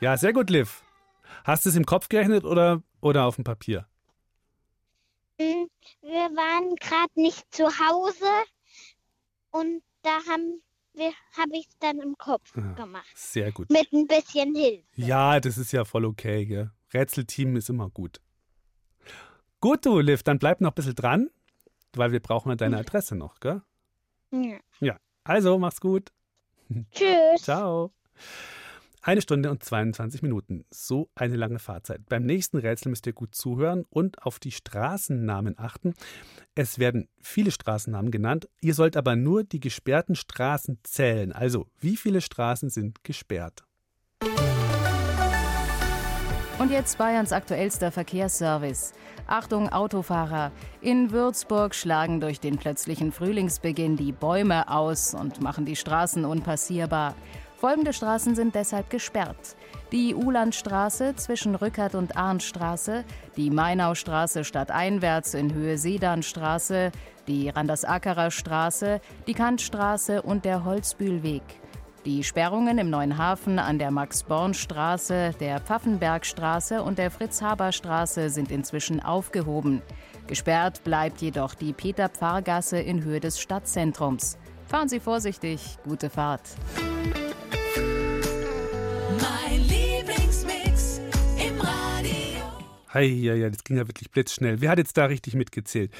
Ja, 0.00 0.16
sehr 0.16 0.32
gut, 0.32 0.50
Liv. 0.50 0.82
Hast 1.44 1.64
du 1.64 1.70
es 1.70 1.76
im 1.76 1.86
Kopf 1.86 2.08
gerechnet 2.08 2.44
oder, 2.44 2.82
oder 3.00 3.24
auf 3.24 3.36
dem 3.36 3.44
Papier? 3.44 3.86
Hm, 5.40 5.68
Wir 6.02 6.30
waren 6.36 6.74
gerade 6.76 7.12
nicht 7.14 7.44
zu 7.54 7.64
Hause 7.66 8.26
und 9.50 9.82
da 10.02 10.18
haben 10.28 10.62
wir 10.94 11.12
habe 11.36 11.50
ich 11.58 11.66
es 11.68 11.78
dann 11.78 11.98
im 12.00 12.16
Kopf 12.16 12.52
Ah, 12.56 12.72
gemacht. 12.72 13.06
Sehr 13.14 13.52
gut. 13.52 13.68
Mit 13.70 13.92
ein 13.92 14.06
bisschen 14.06 14.54
Hilfe. 14.54 14.84
Ja, 14.94 15.38
das 15.40 15.58
ist 15.58 15.72
ja 15.72 15.84
voll 15.84 16.06
okay, 16.06 16.46
gell? 16.46 16.70
Rätselteam 16.92 17.56
ist 17.56 17.70
immer 17.70 17.90
gut. 17.90 18.20
Gut, 19.60 19.86
du, 19.86 19.98
Liv, 20.00 20.22
dann 20.22 20.38
bleib 20.38 20.60
noch 20.60 20.72
ein 20.72 20.74
bisschen 20.74 20.94
dran, 20.94 21.30
weil 21.94 22.12
wir 22.12 22.20
brauchen 22.20 22.50
ja 22.50 22.56
deine 22.56 22.78
Adresse 22.78 23.16
noch, 23.16 23.40
gell? 23.40 23.62
Ja. 24.30 24.58
Ja, 24.80 24.96
also 25.24 25.58
mach's 25.58 25.80
gut. 25.80 26.12
Tschüss. 26.92 27.42
Ciao. 27.42 27.92
Eine 29.06 29.22
Stunde 29.22 29.52
und 29.52 29.62
22 29.62 30.22
Minuten. 30.22 30.64
So 30.68 31.10
eine 31.14 31.36
lange 31.36 31.60
Fahrzeit. 31.60 32.04
Beim 32.08 32.24
nächsten 32.24 32.58
Rätsel 32.58 32.90
müsst 32.90 33.06
ihr 33.06 33.12
gut 33.12 33.36
zuhören 33.36 33.84
und 33.88 34.22
auf 34.24 34.40
die 34.40 34.50
Straßennamen 34.50 35.56
achten. 35.60 35.94
Es 36.56 36.80
werden 36.80 37.08
viele 37.20 37.52
Straßennamen 37.52 38.10
genannt. 38.10 38.48
Ihr 38.60 38.74
sollt 38.74 38.96
aber 38.96 39.14
nur 39.14 39.44
die 39.44 39.60
gesperrten 39.60 40.16
Straßen 40.16 40.80
zählen. 40.82 41.32
Also, 41.32 41.68
wie 41.78 41.96
viele 41.96 42.20
Straßen 42.20 42.68
sind 42.68 43.04
gesperrt? 43.04 43.64
Und 46.58 46.70
jetzt 46.70 46.96
Bayerns 46.96 47.32
aktuellster 47.32 47.92
Verkehrsservice. 47.92 48.94
Achtung, 49.26 49.68
Autofahrer. 49.68 50.52
In 50.80 51.10
Würzburg 51.10 51.74
schlagen 51.74 52.18
durch 52.18 52.40
den 52.40 52.56
plötzlichen 52.56 53.12
Frühlingsbeginn 53.12 53.96
die 53.96 54.12
Bäume 54.12 54.70
aus 54.70 55.12
und 55.12 55.42
machen 55.42 55.66
die 55.66 55.76
Straßen 55.76 56.24
unpassierbar. 56.24 57.14
Folgende 57.58 57.92
Straßen 57.92 58.34
sind 58.34 58.54
deshalb 58.54 58.88
gesperrt. 58.88 59.56
Die 59.92 60.14
Ulandstraße 60.14 61.14
zwischen 61.16 61.56
Rückert 61.56 61.94
und 61.94 62.16
Arnstraße, 62.16 63.04
die 63.36 63.50
Mainaustraße 63.50 64.42
stadteinwärts 64.42 65.34
in 65.34 65.52
Höhe 65.52 65.76
Sedanstraße, 65.76 66.90
die 67.28 67.50
Randersakerer 67.50 68.30
Straße, 68.30 69.02
die 69.26 69.34
Kantstraße 69.34 70.22
und 70.22 70.46
der 70.46 70.64
Holzbühlweg. 70.64 71.42
Die 72.06 72.22
Sperrungen 72.22 72.78
im 72.78 72.88
Neuen 72.88 73.18
Hafen 73.18 73.58
an 73.58 73.80
der 73.80 73.90
Max-Born-Straße, 73.90 75.34
der 75.40 75.58
Pfaffenbergstraße 75.58 76.80
und 76.80 76.98
der 76.98 77.10
Fritz-Haber-Straße 77.10 78.30
sind 78.30 78.52
inzwischen 78.52 79.00
aufgehoben. 79.00 79.82
Gesperrt 80.28 80.84
bleibt 80.84 81.20
jedoch 81.20 81.54
die 81.54 81.72
Peter-Pfarr-Gasse 81.72 82.78
in 82.78 83.02
Höhe 83.02 83.18
des 83.18 83.40
Stadtzentrums. 83.40 84.38
Fahren 84.68 84.88
Sie 84.88 85.00
vorsichtig, 85.00 85.78
gute 85.82 86.08
Fahrt. 86.08 86.42
Ja, 93.00 93.34
ja, 93.34 93.50
das 93.50 93.64
ging 93.64 93.76
ja 93.76 93.88
wirklich 93.88 94.10
blitzschnell. 94.10 94.60
Wer 94.60 94.70
hat 94.70 94.78
jetzt 94.78 94.96
da 94.96 95.06
richtig 95.06 95.34
mitgezählt? 95.34 95.92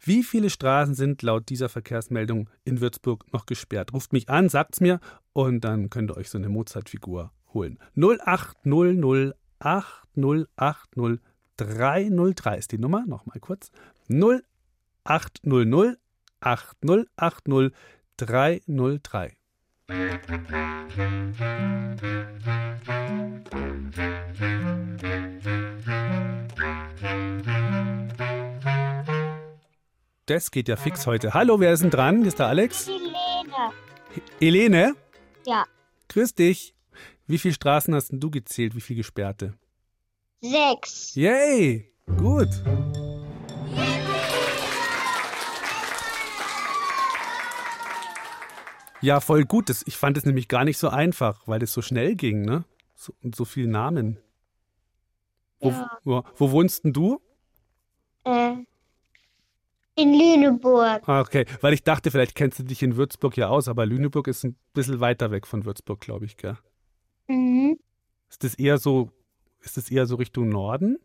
Wie 0.00 0.22
viele 0.22 0.50
Straßen 0.50 0.94
sind 0.94 1.22
laut 1.22 1.48
dieser 1.48 1.68
Verkehrsmeldung 1.68 2.50
in 2.64 2.80
Würzburg 2.80 3.24
noch 3.32 3.46
gesperrt? 3.46 3.92
Ruft 3.92 4.12
mich 4.12 4.28
an, 4.28 4.48
sagt's 4.48 4.80
mir 4.80 5.00
und 5.32 5.62
dann 5.62 5.90
könnt 5.90 6.10
ihr 6.10 6.16
euch 6.16 6.30
so 6.30 6.38
eine 6.38 6.48
Mozart-Figur 6.48 7.32
holen. 7.52 7.78
0800 7.96 9.36
8080 9.58 11.20
303 11.56 12.58
ist 12.58 12.72
die 12.72 12.78
Nummer. 12.78 13.04
Nochmal 13.06 13.40
kurz. 13.40 13.70
0800 14.08 15.98
8080 16.40 17.72
303. 18.18 19.36
Das 30.26 30.50
geht 30.50 30.68
ja 30.68 30.76
fix 30.76 31.06
heute. 31.06 31.34
Hallo, 31.34 31.60
wer 31.60 31.72
ist 31.72 31.82
denn 31.82 31.90
dran? 31.90 32.24
Ist 32.24 32.38
der 32.40 32.46
Alex. 32.48 32.88
Helene. 32.88 33.72
Helene, 34.40 34.94
Ja. 35.46 35.64
grüß 36.08 36.34
dich. 36.34 36.74
Wie 37.28 37.38
viele 37.38 37.54
Straßen 37.54 37.94
hast 37.94 38.08
denn 38.10 38.20
du 38.20 38.30
gezählt? 38.30 38.74
Wie 38.74 38.80
viele 38.80 38.98
gesperrte? 38.98 39.54
Sechs. 40.40 41.14
Yay! 41.14 41.92
Gut. 42.18 42.48
Ja, 49.00 49.20
voll 49.20 49.44
gut. 49.44 49.68
Das, 49.68 49.82
ich 49.86 49.96
fand 49.96 50.16
es 50.16 50.24
nämlich 50.24 50.48
gar 50.48 50.64
nicht 50.64 50.78
so 50.78 50.88
einfach, 50.88 51.46
weil 51.46 51.62
es 51.62 51.72
so 51.72 51.82
schnell 51.82 52.14
ging, 52.16 52.42
ne? 52.42 52.64
So, 52.94 53.12
und 53.22 53.36
so 53.36 53.44
viele 53.44 53.68
Namen. 53.68 54.18
Wo, 55.60 55.70
Ja. 55.70 55.98
wo, 56.04 56.22
wo 56.36 56.50
wohnst 56.50 56.84
denn 56.84 56.92
du? 56.92 57.20
Äh, 58.24 58.56
in 59.96 60.12
Lüneburg. 60.12 61.08
Ah, 61.08 61.20
okay, 61.20 61.46
weil 61.62 61.72
ich 61.72 61.82
dachte, 61.82 62.10
vielleicht 62.10 62.34
kennst 62.34 62.58
du 62.58 62.62
dich 62.62 62.82
in 62.82 62.96
Würzburg 62.96 63.36
ja 63.36 63.48
aus, 63.48 63.66
aber 63.66 63.86
Lüneburg 63.86 64.28
ist 64.28 64.44
ein 64.44 64.56
bisschen 64.72 65.00
weiter 65.00 65.30
weg 65.30 65.46
von 65.46 65.64
Würzburg, 65.64 66.00
glaube 66.00 66.26
ich, 66.26 66.36
gell? 66.36 66.56
Mhm. 67.28 67.78
Ist 68.28 68.44
das 68.44 68.54
eher 68.54 68.78
so, 68.78 69.10
ist 69.60 69.76
das 69.76 69.90
eher 69.90 70.06
so 70.06 70.16
Richtung 70.16 70.48
Norden? 70.48 70.98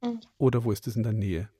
Äh, 0.00 0.14
Oder 0.38 0.64
wo 0.64 0.72
ist 0.72 0.86
das 0.86 0.96
in 0.96 1.02
der 1.02 1.12
Nähe? 1.12 1.50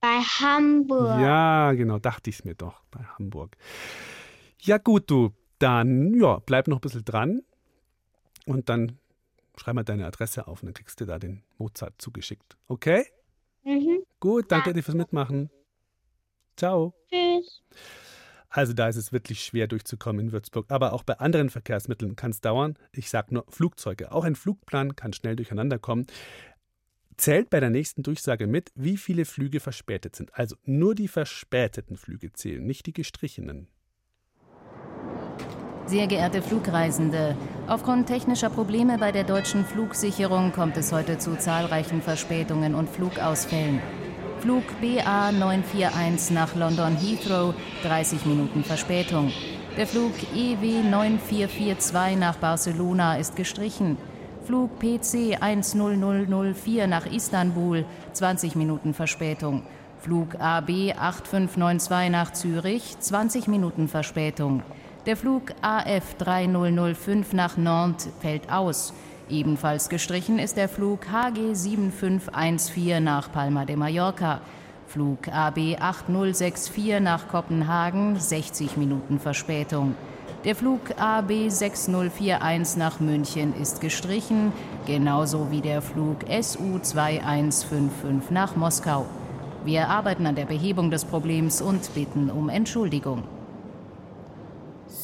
Bei 0.00 0.20
Hamburg. 0.20 1.20
Ja, 1.20 1.72
genau, 1.72 1.98
dachte 1.98 2.30
ich 2.30 2.36
es 2.40 2.44
mir 2.44 2.54
doch, 2.54 2.82
bei 2.90 3.00
Hamburg. 3.04 3.56
Ja, 4.60 4.78
gut, 4.78 5.10
du, 5.10 5.30
dann, 5.58 6.14
ja, 6.14 6.38
bleib 6.44 6.68
noch 6.68 6.78
ein 6.78 6.80
bisschen 6.80 7.04
dran 7.04 7.42
und 8.46 8.68
dann 8.68 8.98
schreib 9.56 9.74
mal 9.74 9.84
deine 9.84 10.06
Adresse 10.06 10.46
auf 10.46 10.62
und 10.62 10.66
dann 10.66 10.74
kriegst 10.74 11.00
du 11.00 11.04
da 11.04 11.18
den 11.18 11.42
Mozart 11.58 12.00
zugeschickt. 12.00 12.56
Okay? 12.68 13.06
Mhm. 13.64 14.02
Gut, 14.20 14.50
danke 14.50 14.72
dir 14.72 14.82
fürs 14.82 14.96
Mitmachen. 14.96 15.50
Ciao. 16.56 16.94
Tschüss. 17.08 17.62
Also 18.48 18.74
da 18.74 18.88
ist 18.88 18.96
es 18.96 19.12
wirklich 19.12 19.42
schwer 19.42 19.66
durchzukommen 19.66 20.26
in 20.26 20.32
Würzburg. 20.32 20.70
Aber 20.70 20.92
auch 20.92 21.04
bei 21.04 21.18
anderen 21.18 21.48
Verkehrsmitteln 21.48 22.16
kann 22.16 22.32
es 22.32 22.42
dauern. 22.42 22.76
Ich 22.92 23.08
sage 23.08 23.32
nur 23.34 23.46
Flugzeuge. 23.48 24.12
Auch 24.12 24.24
ein 24.24 24.36
Flugplan 24.36 24.94
kann 24.94 25.14
schnell 25.14 25.36
durcheinander 25.36 25.78
kommen. 25.78 26.06
Zählt 27.16 27.50
bei 27.50 27.60
der 27.60 27.70
nächsten 27.70 28.02
Durchsage 28.02 28.46
mit, 28.46 28.70
wie 28.74 28.96
viele 28.96 29.24
Flüge 29.24 29.60
verspätet 29.60 30.16
sind. 30.16 30.34
Also 30.34 30.56
nur 30.64 30.94
die 30.94 31.08
verspäteten 31.08 31.96
Flüge 31.96 32.32
zählen, 32.32 32.64
nicht 32.64 32.86
die 32.86 32.92
gestrichenen. 32.92 33.68
Sehr 35.92 36.06
geehrte 36.06 36.40
Flugreisende, 36.40 37.36
aufgrund 37.68 38.06
technischer 38.06 38.48
Probleme 38.48 38.96
bei 38.96 39.12
der 39.12 39.24
deutschen 39.24 39.66
Flugsicherung 39.66 40.50
kommt 40.50 40.78
es 40.78 40.90
heute 40.90 41.18
zu 41.18 41.36
zahlreichen 41.36 42.00
Verspätungen 42.00 42.74
und 42.74 42.88
Flugausfällen. 42.88 43.78
Flug 44.40 44.62
BA 44.80 45.32
941 45.32 46.30
nach 46.30 46.56
London 46.56 46.96
Heathrow, 46.96 47.54
30 47.82 48.24
Minuten 48.24 48.64
Verspätung. 48.64 49.32
Der 49.76 49.86
Flug 49.86 50.14
EW 50.34 50.82
9442 50.82 52.18
nach 52.18 52.36
Barcelona 52.36 53.16
ist 53.16 53.36
gestrichen. 53.36 53.98
Flug 54.46 54.70
PC 54.78 55.42
10004 55.42 56.86
nach 56.86 57.04
Istanbul, 57.04 57.84
20 58.14 58.56
Minuten 58.56 58.94
Verspätung. 58.94 59.62
Flug 59.98 60.40
AB 60.40 60.94
8592 60.96 62.10
nach 62.10 62.32
Zürich, 62.32 62.98
20 62.98 63.46
Minuten 63.46 63.88
Verspätung. 63.88 64.62
Der 65.04 65.16
Flug 65.16 65.52
AF 65.62 66.14
3005 66.18 67.32
nach 67.32 67.56
Nantes 67.56 68.08
fällt 68.20 68.52
aus. 68.52 68.94
Ebenfalls 69.28 69.88
gestrichen 69.88 70.38
ist 70.38 70.56
der 70.56 70.68
Flug 70.68 71.08
HG 71.10 71.54
7514 71.54 73.02
nach 73.02 73.32
Palma 73.32 73.64
de 73.64 73.74
Mallorca. 73.74 74.40
Flug 74.86 75.26
AB 75.26 75.76
8064 75.80 77.00
nach 77.00 77.26
Kopenhagen, 77.26 78.20
60 78.20 78.76
Minuten 78.76 79.18
Verspätung. 79.18 79.96
Der 80.44 80.54
Flug 80.54 80.80
AB 80.96 81.48
6041 81.48 82.76
nach 82.76 83.00
München 83.00 83.54
ist 83.60 83.80
gestrichen, 83.80 84.52
genauso 84.86 85.50
wie 85.50 85.62
der 85.62 85.82
Flug 85.82 86.18
SU 86.28 86.78
2155 86.78 88.30
nach 88.30 88.54
Moskau. 88.54 89.06
Wir 89.64 89.88
arbeiten 89.88 90.26
an 90.26 90.36
der 90.36 90.46
Behebung 90.46 90.92
des 90.92 91.04
Problems 91.04 91.60
und 91.60 91.92
bitten 91.92 92.30
um 92.30 92.48
Entschuldigung. 92.48 93.24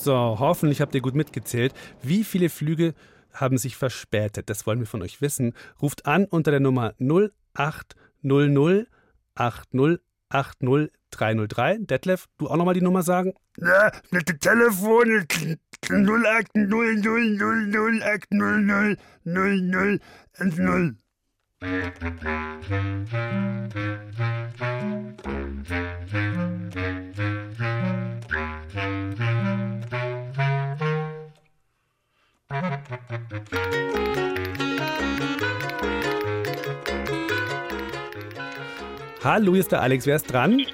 So, 0.08 0.36
hoffentlich 0.38 0.80
habt 0.80 0.94
ihr 0.94 1.02
gut 1.02 1.14
mitgezählt. 1.14 1.74
Wie 2.02 2.24
viele 2.24 2.48
Flüge 2.48 2.94
haben 3.30 3.58
sich 3.58 3.76
verspätet? 3.76 4.48
Das 4.48 4.66
wollen 4.66 4.78
wir 4.78 4.86
von 4.86 5.02
euch 5.02 5.20
wissen. 5.20 5.52
Ruft 5.82 6.06
an 6.06 6.24
unter 6.24 6.50
der 6.50 6.60
Nummer 6.60 6.94
0800 6.98 8.88
80 9.34 10.00
80 10.30 10.92
303. 11.10 11.78
Detlef, 11.80 12.24
du 12.38 12.48
auch 12.48 12.56
nochmal 12.56 12.72
die 12.72 12.80
Nummer 12.80 13.02
sagen? 13.02 13.34
Ja, 13.58 13.92
mit 14.10 14.30
dem 14.30 14.40
Telefon 14.40 15.10
ist 15.10 15.58
08 15.90 16.56
00 16.56 16.96
00 17.68 18.02
8 18.02 18.32
00 18.32 18.96
00 19.24 20.00
10. 20.38 20.98
Hallo, 21.60 21.72
hier 39.52 39.60
ist 39.60 39.72
der 39.72 39.82
Alex. 39.82 40.06
Wer 40.06 40.16
ist 40.16 40.32
dran? 40.32 40.64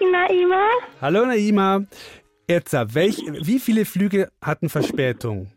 Naima, 0.00 0.68
Hallo, 1.00 1.26
Naima. 1.26 1.82
Jetzt, 2.48 2.72
welch, 2.72 3.18
wie 3.42 3.58
viele 3.58 3.84
Flüge 3.84 4.30
hatten 4.40 4.68
Verspätung? 4.68 5.48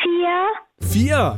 vier, 0.00 0.46
Vier. 0.88 1.36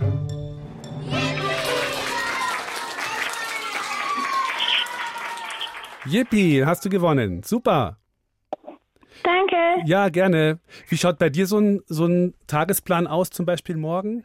Yippie, 6.11 6.65
hast 6.65 6.85
du 6.85 6.89
gewonnen. 6.91 7.43
Super. 7.43 7.99
danke. 9.23 9.57
Ja, 9.87 10.09
gerne. 10.09 10.59
Wie 10.89 10.97
schaut 10.97 11.19
bei 11.19 11.31
dir 11.31 11.47
so 11.47 11.59
ein, 11.59 11.83
so 11.87 12.07
ein 12.07 12.35
Tagesplan 12.47 13.07
aus, 13.07 13.31
zum 13.31 13.47
Beispiel 13.47 13.77
morgen? 13.77 14.25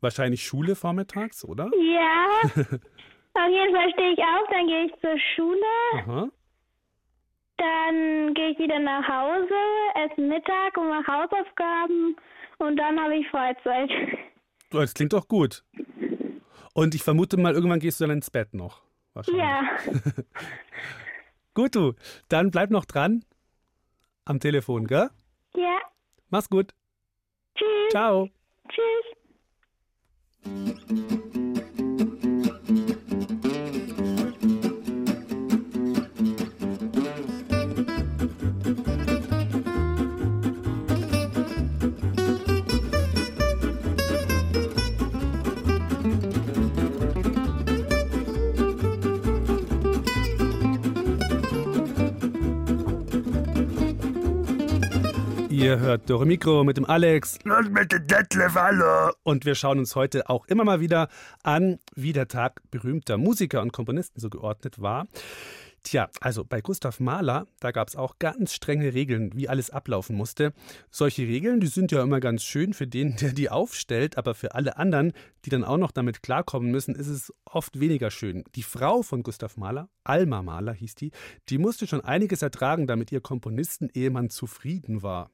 Wahrscheinlich 0.00 0.44
Schule 0.44 0.76
vormittags, 0.76 1.44
oder? 1.44 1.70
Ja, 1.94 2.26
auf 2.44 3.50
jeden 3.50 3.74
Fall 3.74 3.90
stehe 3.92 4.12
ich 4.12 4.18
auf, 4.18 4.48
dann 4.50 4.66
gehe 4.66 4.84
ich 4.86 4.92
zur 5.00 5.16
Schule, 5.34 5.58
Aha. 5.94 6.28
dann 7.56 8.34
gehe 8.34 8.50
ich 8.50 8.58
wieder 8.58 8.78
nach 8.78 9.06
Hause, 9.08 9.54
esse 10.04 10.20
Mittag 10.20 10.76
und 10.76 10.88
mache 10.88 11.06
Hausaufgaben 11.06 12.16
und 12.58 12.76
dann 12.76 13.00
habe 13.00 13.16
ich 13.16 13.28
Freizeit. 13.30 13.90
Du, 14.70 14.78
Das 14.80 14.94
klingt 14.94 15.12
doch 15.12 15.26
gut. 15.28 15.64
Und 16.74 16.94
ich 16.94 17.02
vermute 17.02 17.38
mal, 17.38 17.54
irgendwann 17.54 17.80
gehst 17.80 18.00
du 18.00 18.04
dann 18.06 18.16
ins 18.18 18.30
Bett 18.30 18.52
noch. 18.52 18.82
Wahrscheinlich. 19.14 19.42
Ja, 19.42 19.62
Gut, 21.56 21.74
du. 21.74 21.94
Dann 22.28 22.50
bleib 22.50 22.70
noch 22.70 22.84
dran 22.84 23.24
am 24.26 24.40
Telefon, 24.40 24.86
gell? 24.86 25.08
ja, 25.56 25.78
Mach's 26.28 26.50
gut. 26.50 26.74
tschüss. 27.54 27.90
Ciao. 27.92 28.28
Tschüss. 28.68 29.06
Ihr 55.56 55.78
hört 55.78 56.10
Dore 56.10 56.26
Mikro 56.26 56.64
mit 56.64 56.76
dem 56.76 56.84
Alex. 56.84 57.38
Und 57.46 57.72
mit 57.72 57.90
dem 57.90 58.06
Detlef, 58.06 58.54
hallo. 58.56 59.14
Und 59.22 59.46
wir 59.46 59.54
schauen 59.54 59.78
uns 59.78 59.96
heute 59.96 60.28
auch 60.28 60.46
immer 60.48 60.64
mal 60.64 60.80
wieder 60.80 61.08
an, 61.44 61.78
wie 61.94 62.12
der 62.12 62.28
Tag 62.28 62.60
berühmter 62.70 63.16
Musiker 63.16 63.62
und 63.62 63.72
Komponisten 63.72 64.20
so 64.20 64.28
geordnet 64.28 64.82
war. 64.82 65.06
Tja, 65.82 66.10
also 66.20 66.44
bei 66.44 66.60
Gustav 66.60 67.00
Mahler, 67.00 67.46
da 67.58 67.70
gab 67.70 67.88
es 67.88 67.96
auch 67.96 68.18
ganz 68.18 68.52
strenge 68.52 68.92
Regeln, 68.92 69.30
wie 69.34 69.48
alles 69.48 69.70
ablaufen 69.70 70.14
musste. 70.14 70.52
Solche 70.90 71.22
Regeln, 71.22 71.60
die 71.60 71.68
sind 71.68 71.90
ja 71.90 72.02
immer 72.02 72.20
ganz 72.20 72.42
schön 72.42 72.74
für 72.74 72.86
den, 72.86 73.16
der 73.16 73.32
die 73.32 73.48
aufstellt, 73.48 74.18
aber 74.18 74.34
für 74.34 74.54
alle 74.54 74.76
anderen, 74.76 75.14
die 75.46 75.50
dann 75.50 75.64
auch 75.64 75.78
noch 75.78 75.90
damit 75.90 76.22
klarkommen 76.22 76.70
müssen, 76.70 76.94
ist 76.94 77.08
es 77.08 77.32
oft 77.46 77.80
weniger 77.80 78.10
schön. 78.10 78.44
Die 78.56 78.62
Frau 78.62 79.00
von 79.00 79.22
Gustav 79.22 79.56
Mahler, 79.56 79.88
Alma 80.04 80.42
Mahler 80.42 80.74
hieß 80.74 80.96
die, 80.96 81.12
die 81.48 81.56
musste 81.56 81.86
schon 81.86 82.02
einiges 82.02 82.42
ertragen, 82.42 82.86
damit 82.86 83.10
ihr 83.10 83.22
Komponistenehemann 83.22 84.28
zufrieden 84.28 85.02
war. 85.02 85.30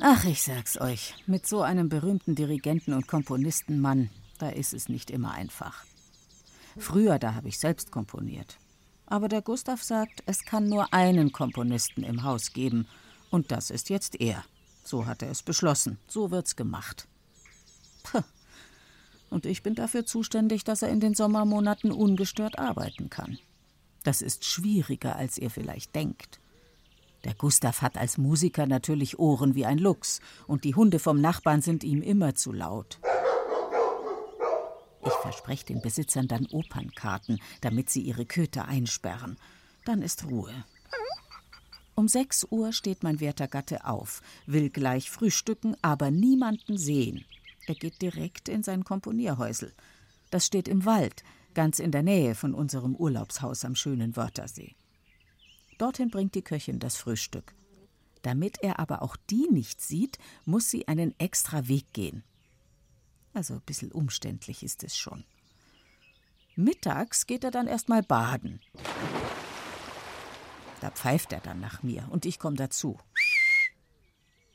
Ach, 0.00 0.24
ich 0.24 0.44
sag's 0.44 0.80
euch, 0.80 1.14
mit 1.26 1.44
so 1.44 1.62
einem 1.62 1.88
berühmten 1.88 2.36
Dirigenten 2.36 2.92
und 2.92 3.08
Komponistenmann, 3.08 4.10
da 4.38 4.48
ist 4.48 4.72
es 4.72 4.88
nicht 4.88 5.10
immer 5.10 5.32
einfach. 5.32 5.84
Früher, 6.76 7.18
da 7.18 7.34
habe 7.34 7.48
ich 7.48 7.58
selbst 7.58 7.90
komponiert. 7.90 8.58
Aber 9.06 9.26
der 9.26 9.42
Gustav 9.42 9.82
sagt, 9.82 10.22
es 10.26 10.44
kann 10.44 10.68
nur 10.68 10.92
einen 10.94 11.32
Komponisten 11.32 12.04
im 12.04 12.22
Haus 12.22 12.52
geben. 12.52 12.86
Und 13.30 13.50
das 13.50 13.70
ist 13.70 13.90
jetzt 13.90 14.20
er. 14.20 14.44
So 14.84 15.04
hat 15.04 15.22
er 15.22 15.30
es 15.30 15.42
beschlossen. 15.42 15.98
So 16.06 16.30
wird's 16.30 16.54
gemacht. 16.54 17.08
Puh. 18.04 18.22
Und 19.30 19.46
ich 19.46 19.64
bin 19.64 19.74
dafür 19.74 20.06
zuständig, 20.06 20.62
dass 20.62 20.82
er 20.82 20.90
in 20.90 21.00
den 21.00 21.14
Sommermonaten 21.14 21.90
ungestört 21.90 22.56
arbeiten 22.56 23.10
kann. 23.10 23.38
Das 24.04 24.22
ist 24.22 24.44
schwieriger, 24.44 25.16
als 25.16 25.38
ihr 25.38 25.50
vielleicht 25.50 25.96
denkt. 25.96 26.38
Der 27.24 27.34
Gustav 27.34 27.82
hat 27.82 27.96
als 27.96 28.16
Musiker 28.16 28.66
natürlich 28.66 29.18
Ohren 29.18 29.54
wie 29.54 29.66
ein 29.66 29.78
Luchs, 29.78 30.20
und 30.46 30.64
die 30.64 30.74
Hunde 30.74 30.98
vom 30.98 31.20
Nachbarn 31.20 31.62
sind 31.62 31.84
ihm 31.84 32.02
immer 32.02 32.34
zu 32.34 32.52
laut. 32.52 33.00
Ich 35.04 35.12
verspreche 35.12 35.66
den 35.66 35.80
Besitzern 35.80 36.28
dann 36.28 36.46
Opernkarten, 36.46 37.40
damit 37.60 37.90
sie 37.90 38.02
ihre 38.02 38.26
Köter 38.26 38.66
einsperren. 38.66 39.36
Dann 39.84 40.02
ist 40.02 40.26
Ruhe. 40.26 40.52
Um 41.94 42.06
sechs 42.06 42.46
Uhr 42.50 42.72
steht 42.72 43.02
mein 43.02 43.18
werter 43.18 43.48
Gatte 43.48 43.84
auf, 43.84 44.22
will 44.46 44.70
gleich 44.70 45.10
frühstücken, 45.10 45.76
aber 45.82 46.12
niemanden 46.12 46.78
sehen. 46.78 47.24
Er 47.66 47.74
geht 47.74 48.00
direkt 48.00 48.48
in 48.48 48.62
sein 48.62 48.84
Komponierhäusel. 48.84 49.72
Das 50.30 50.46
steht 50.46 50.68
im 50.68 50.84
Wald, 50.84 51.24
ganz 51.54 51.80
in 51.80 51.90
der 51.90 52.02
Nähe 52.02 52.34
von 52.34 52.54
unserem 52.54 52.94
Urlaubshaus 52.94 53.64
am 53.64 53.74
schönen 53.74 54.14
Wörthersee. 54.14 54.76
Dorthin 55.78 56.10
bringt 56.10 56.34
die 56.34 56.42
Köchin 56.42 56.78
das 56.78 56.96
Frühstück. 56.96 57.54
Damit 58.22 58.58
er 58.62 58.78
aber 58.78 59.02
auch 59.02 59.16
die 59.30 59.48
nicht 59.50 59.80
sieht, 59.80 60.18
muss 60.44 60.70
sie 60.70 60.88
einen 60.88 61.18
extra 61.18 61.68
Weg 61.68 61.92
gehen. 61.92 62.24
Also 63.32 63.54
ein 63.54 63.62
bisschen 63.62 63.92
umständlich 63.92 64.62
ist 64.62 64.82
es 64.82 64.96
schon. 64.96 65.24
Mittags 66.56 67.26
geht 67.26 67.44
er 67.44 67.52
dann 67.52 67.68
erst 67.68 67.88
mal 67.88 68.02
baden. 68.02 68.60
Da 70.80 70.90
pfeift 70.90 71.32
er 71.32 71.40
dann 71.40 71.60
nach 71.60 71.82
mir 71.82 72.08
und 72.10 72.26
ich 72.26 72.38
komme 72.38 72.56
dazu. 72.56 72.98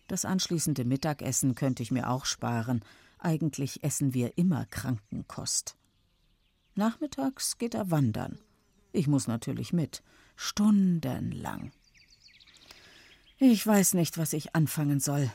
Das 0.08 0.26
anschließende 0.26 0.84
Mittagessen 0.84 1.56
könnte 1.56 1.82
ich 1.82 1.92
mir 1.92 2.10
auch 2.10 2.26
sparen. 2.26 2.84
Eigentlich 3.20 3.84
essen 3.84 4.14
wir 4.14 4.38
immer 4.38 4.66
Krankenkost. 4.66 5.78
Nachmittags 6.76 7.58
geht 7.58 7.74
er 7.74 7.90
wandern. 7.90 8.40
Ich 8.92 9.08
muss 9.08 9.28
natürlich 9.28 9.72
mit. 9.72 10.04
Stundenlang. 10.36 11.72
Ich 13.38 13.65
weiß 13.65 13.96
nicht, 13.96 14.17
was 14.17 14.34
ich 14.34 14.56
anfangen 14.56 15.00
soll. 15.00 15.32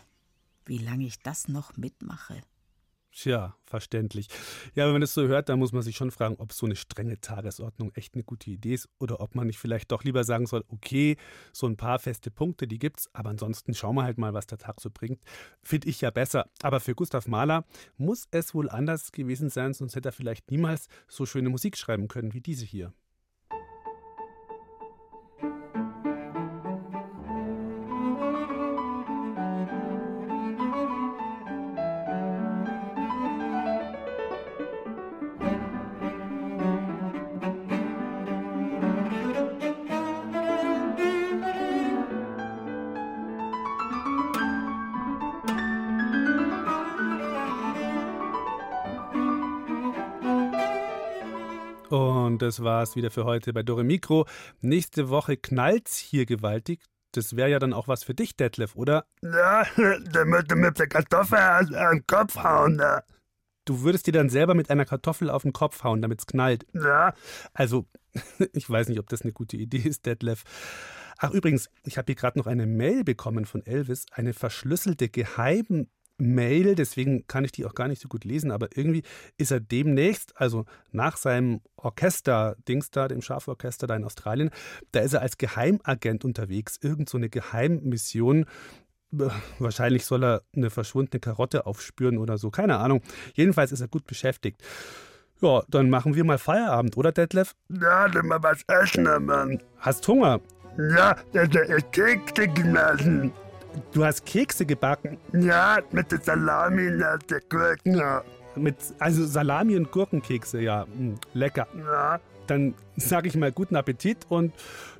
Wie 0.64 0.78
lange 0.78 1.06
ich 1.06 1.20
das 1.20 1.48
noch 1.48 1.76
mitmache. 1.76 2.42
Tja, 3.10 3.56
verständlich. 3.64 4.28
Ja, 4.74 4.84
wenn 4.84 4.92
man 4.92 5.00
das 5.00 5.12
so 5.12 5.26
hört, 5.26 5.48
dann 5.48 5.58
muss 5.58 5.72
man 5.72 5.82
sich 5.82 5.96
schon 5.96 6.12
fragen, 6.12 6.36
ob 6.38 6.52
so 6.52 6.66
eine 6.66 6.76
strenge 6.76 7.20
Tagesordnung 7.20 7.90
echt 7.94 8.14
eine 8.14 8.22
gute 8.22 8.48
Idee 8.48 8.74
ist 8.74 8.88
oder 8.98 9.20
ob 9.20 9.34
man 9.34 9.48
nicht 9.48 9.58
vielleicht 9.58 9.90
doch 9.90 10.04
lieber 10.04 10.22
sagen 10.22 10.46
soll, 10.46 10.64
okay, 10.68 11.16
so 11.52 11.66
ein 11.66 11.76
paar 11.76 11.98
feste 11.98 12.30
Punkte, 12.30 12.68
die 12.68 12.78
gibt's, 12.78 13.10
aber 13.12 13.30
ansonsten 13.30 13.74
schauen 13.74 13.96
wir 13.96 14.04
halt 14.04 14.18
mal, 14.18 14.34
was 14.34 14.46
der 14.46 14.58
Tag 14.58 14.80
so 14.80 14.88
bringt. 14.88 15.20
Finde 15.62 15.88
ich 15.88 16.00
ja 16.00 16.10
besser. 16.10 16.48
Aber 16.62 16.78
für 16.78 16.94
Gustav 16.94 17.26
Mahler 17.26 17.64
muss 17.96 18.28
es 18.30 18.54
wohl 18.54 18.70
anders 18.70 19.10
gewesen 19.10 19.50
sein, 19.50 19.74
sonst 19.74 19.96
hätte 19.96 20.10
er 20.10 20.12
vielleicht 20.12 20.52
niemals 20.52 20.86
so 21.08 21.26
schöne 21.26 21.48
Musik 21.48 21.76
schreiben 21.76 22.06
können 22.06 22.34
wie 22.34 22.40
diese 22.40 22.64
hier. 22.64 22.92
Und 52.38 52.42
das 52.42 52.62
war's 52.62 52.94
wieder 52.94 53.10
für 53.10 53.24
heute 53.24 53.52
bei 53.52 53.64
Dore 53.64 53.82
Mikro. 53.82 54.24
Nächste 54.60 55.08
Woche 55.08 55.36
knallt's 55.36 55.96
hier 55.96 56.24
gewaltig. 56.24 56.84
Das 57.10 57.34
wäre 57.34 57.50
ja 57.50 57.58
dann 57.58 57.72
auch 57.72 57.88
was 57.88 58.04
für 58.04 58.14
dich, 58.14 58.36
Detlef, 58.36 58.76
oder? 58.76 59.06
Ja, 59.22 59.64
der 59.76 60.24
müsste 60.24 60.54
mit 60.54 60.78
der 60.78 60.86
Kartoffel 60.86 61.36
an 61.36 61.66
den 61.66 62.06
Kopf 62.06 62.36
hauen. 62.36 62.76
Ne? 62.76 63.02
Du 63.64 63.82
würdest 63.82 64.06
dir 64.06 64.12
dann 64.12 64.28
selber 64.28 64.54
mit 64.54 64.70
einer 64.70 64.84
Kartoffel 64.84 65.30
auf 65.30 65.42
den 65.42 65.52
Kopf 65.52 65.82
hauen, 65.82 66.00
damit's 66.00 66.28
knallt. 66.28 66.64
Ja. 66.74 67.12
Also, 67.54 67.88
ich 68.52 68.70
weiß 68.70 68.88
nicht, 68.88 69.00
ob 69.00 69.08
das 69.08 69.22
eine 69.22 69.32
gute 69.32 69.56
Idee 69.56 69.78
ist, 69.78 70.06
Detlef. 70.06 70.44
Ach, 71.18 71.32
übrigens, 71.32 71.68
ich 71.82 71.98
habe 71.98 72.06
hier 72.06 72.14
gerade 72.14 72.38
noch 72.38 72.46
eine 72.46 72.68
Mail 72.68 73.02
bekommen 73.02 73.46
von 73.46 73.66
Elvis, 73.66 74.06
eine 74.12 74.32
verschlüsselte 74.32 75.08
Geheim 75.08 75.88
Mail, 76.18 76.74
deswegen 76.74 77.26
kann 77.26 77.44
ich 77.44 77.52
die 77.52 77.64
auch 77.64 77.74
gar 77.74 77.88
nicht 77.88 78.02
so 78.02 78.08
gut 78.08 78.24
lesen, 78.24 78.50
aber 78.50 78.68
irgendwie 78.74 79.02
ist 79.36 79.50
er 79.50 79.60
demnächst, 79.60 80.38
also 80.40 80.64
nach 80.90 81.16
seinem 81.16 81.60
Orchester-Dings 81.76 82.90
da, 82.90 83.08
dem 83.08 83.22
Schaforchester 83.22 83.86
da 83.86 83.96
in 83.96 84.04
Australien, 84.04 84.50
da 84.92 85.00
ist 85.00 85.14
er 85.14 85.22
als 85.22 85.38
Geheimagent 85.38 86.24
unterwegs, 86.24 86.78
irgend 86.82 87.08
so 87.08 87.18
eine 87.18 87.28
Geheimmission. 87.28 88.46
Wahrscheinlich 89.58 90.04
soll 90.04 90.24
er 90.24 90.42
eine 90.54 90.70
verschwundene 90.70 91.20
Karotte 91.20 91.66
aufspüren 91.66 92.18
oder 92.18 92.36
so, 92.36 92.50
keine 92.50 92.78
Ahnung. 92.78 93.00
Jedenfalls 93.34 93.72
ist 93.72 93.80
er 93.80 93.88
gut 93.88 94.06
beschäftigt. 94.06 94.62
Ja, 95.40 95.62
dann 95.68 95.88
machen 95.88 96.14
wir 96.16 96.24
mal 96.24 96.38
Feierabend, 96.38 96.96
oder 96.96 97.12
Detlef? 97.12 97.54
Ja, 97.68 98.08
dann 98.08 98.26
mal 98.26 98.42
was 98.42 98.62
essen, 98.66 99.04
Mann. 99.24 99.62
Hast 99.78 100.06
Hunger? 100.08 100.40
Ja, 100.76 101.16
das 101.32 101.48
ist 101.48 101.92
Kekse 101.92 102.48
genossen. 102.48 103.32
Du 103.92 104.04
hast 104.04 104.24
Kekse 104.26 104.66
gebacken? 104.66 105.18
Ja, 105.32 105.78
mit 105.92 106.10
der 106.12 106.20
Salami 106.20 106.88
und 106.88 107.30
der 107.30 107.40
Gurken. 107.48 107.96
Ja. 107.96 108.22
Mit, 108.56 108.76
also 108.98 109.24
Salami 109.24 109.76
und 109.76 109.90
Gurkenkekse, 109.90 110.60
ja. 110.60 110.84
Hm, 110.84 111.16
lecker. 111.34 111.66
Ja. 111.76 112.20
Dann 112.46 112.74
sage 112.96 113.28
ich 113.28 113.36
mal 113.36 113.52
guten 113.52 113.76
Appetit 113.76 114.26
und 114.28 114.52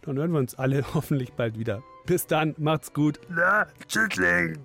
dann 0.03 0.17
hören 0.17 0.33
wir 0.33 0.39
uns 0.39 0.55
alle 0.55 0.85
hoffentlich 0.95 1.33
bald 1.33 1.59
wieder. 1.59 1.83
Bis 2.07 2.27
dann, 2.27 2.55
macht's 2.59 2.93
gut. 2.93 3.21
Ja, 3.37 3.67
tschüssling. 3.87 4.59